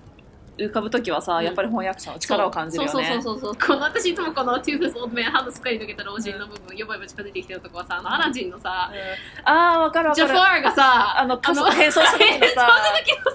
[0.57, 1.43] 浮かぶときはさ、うん。
[1.45, 2.91] やっぱり翻訳者の力を感じるよね。
[2.91, 3.55] そうそうそうそう。
[3.55, 8.91] この私いつもこの Toothless Old Man 歯のすっかり抜けた老人の部分、よぼよぼ近づいてきてるとこはさ、あのアラジンのさ、
[9.43, 10.27] ああわかるわかる。
[10.27, 12.17] ジャファーがさ、あの変装変装し た。
[12.17, 12.47] 時に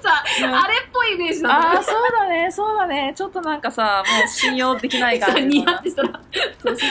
[0.02, 0.54] さうん。
[0.54, 1.54] あれっぽいイメージなの。
[1.76, 3.12] ああそうだねそうだね。
[3.16, 6.20] ちょっとなんかさもう信用できないさ、感じ似の合ってしたら、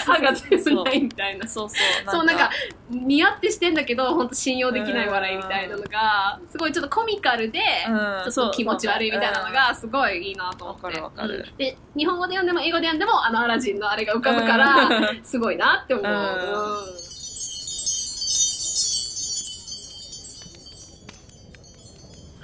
[0.06, 1.48] 歯が全部ないみたいな。
[1.48, 2.50] そうそうそう、なんか、
[2.90, 8.32] 似合ってしてんだけど、本当信用できない笑いみたいなのが、すごいちょっとコミカルで、うん。
[8.32, 11.00] ちょっと気持ち悪いみたいなのが、すごいいいなと思って。
[11.00, 14.90] わかるで、日本語で読んでも英語で読んでも、あのアラジンのあれが浮かぶから、
[15.24, 16.06] すごいなって思う。
[16.06, 17.21] うん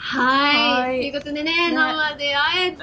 [0.08, 0.88] はい。
[0.88, 1.00] はい。
[1.00, 1.72] ということでね、ね。
[1.74, 2.78] 生で会えて、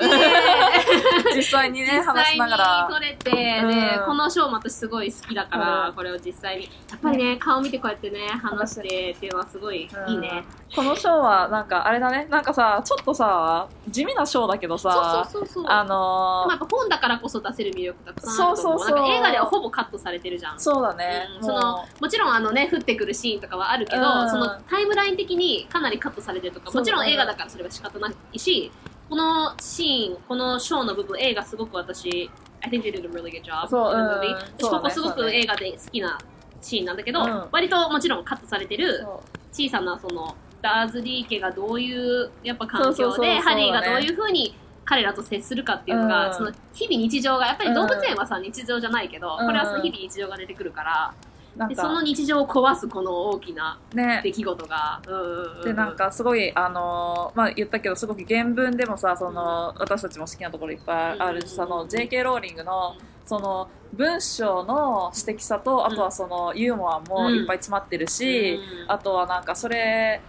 [1.35, 2.89] 実際にね実際に話しながら。
[2.91, 4.05] 撮れて、でうん。
[4.05, 5.95] このショーも私すごい好きだから、うん。
[5.95, 6.65] これを実際に。
[6.91, 10.45] やっぱりね、顔見てこうやってね、話してっていうのはすごいいいね。
[10.75, 12.27] このショーはなんかあれだね。
[12.29, 15.73] なんかさちょっとさ地味なショーだけどさそうそうそうそう。
[15.73, 18.79] あでものやっぱ本だからこそ出せる魅力たくさんあると思う。
[18.81, 19.09] そうそうそう。
[19.09, 20.61] 映画ではほぼカットされてるじゃん。
[20.61, 21.45] そうだね、うん。
[21.45, 24.31] そのもちろんあのね降ってくるシーンとかはあるけど、うん。
[24.31, 28.71] そのタイムライン的にかなりカットされてるとかもちろん映画だからそれは仕方ないし
[29.09, 32.31] このシーンこのショーの部分映画すごく私
[32.63, 36.19] I think they did a really good job そう in 私ここすごく映画で好きな
[36.65, 37.49] シーンなんだけど、うん。
[37.53, 39.23] 割ともちろんカットされてるそ
[39.53, 46.35] 小さなそのダーズリー家がどういうやっぱ環境でハリーがどういうふうに彼らと接するかっていうのが、うん。
[46.35, 51.15] その日々日常がやっぱり動物園はさ、日常じゃないけど、うんこれはその日々日常が出てくるから、
[51.57, 54.21] でそのか日常を壊すこの大きなね。
[54.25, 55.65] 出来事が、うんうんうんうん。
[55.65, 62.23] でなんかすごいあのーまあ言ったけどすごく原文でもさその私たちも好きなところいっぱいあるし、うんその J.K.
[62.23, 70.21] ローリングのその文章の詩的さとあとはそのユーモアもいっぱい詰まってるし、うんあとはなんかそれ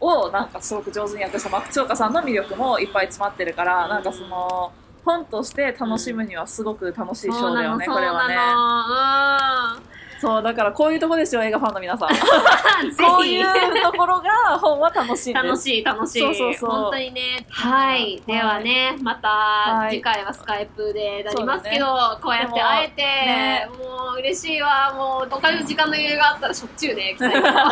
[0.00, 3.90] をなんかすごく上手に訳したマックチョーカさんの魅力もいっぱい詰まってるから、うん。
[3.90, 4.72] なんかその
[5.04, 9.86] 本として楽しむにはすごく楽しいショーだよね、これはね
[10.20, 12.08] そうだからこういうとこですよ映画ファンの皆さん。
[12.96, 16.20] こういうところが本は楽しい楽しい楽しい。
[16.20, 16.70] そうそうそう。
[16.70, 17.46] 本当にね。
[17.50, 18.22] はい。
[18.26, 21.86] ではねまた次回はスカイプでなりますけど、
[22.22, 23.68] こうやって会えて、ね。
[23.78, 24.92] もう嬉しいわ。
[24.94, 27.70] もうお金の時間の余裕があったらしょっちゅうね行きたいな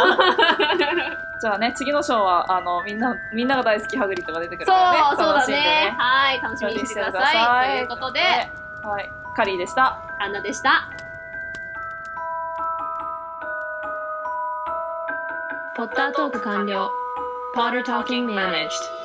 [1.41, 4.99] じゃあね次のショーはあのみんなみんなが大好きハグリッドが出てくるそうからね。
[5.11, 5.95] そうだ楽しんでね。
[5.97, 6.41] はい。
[6.43, 7.69] 楽しみにしてください。
[7.69, 8.21] ということで。
[8.21, 9.09] はい。
[9.37, 9.99] カリーでした。
[10.21, 11.04] アンナでした
[15.77, 16.89] ポッタートーク完了。
[17.53, 19.04] ポッタートーキング managed。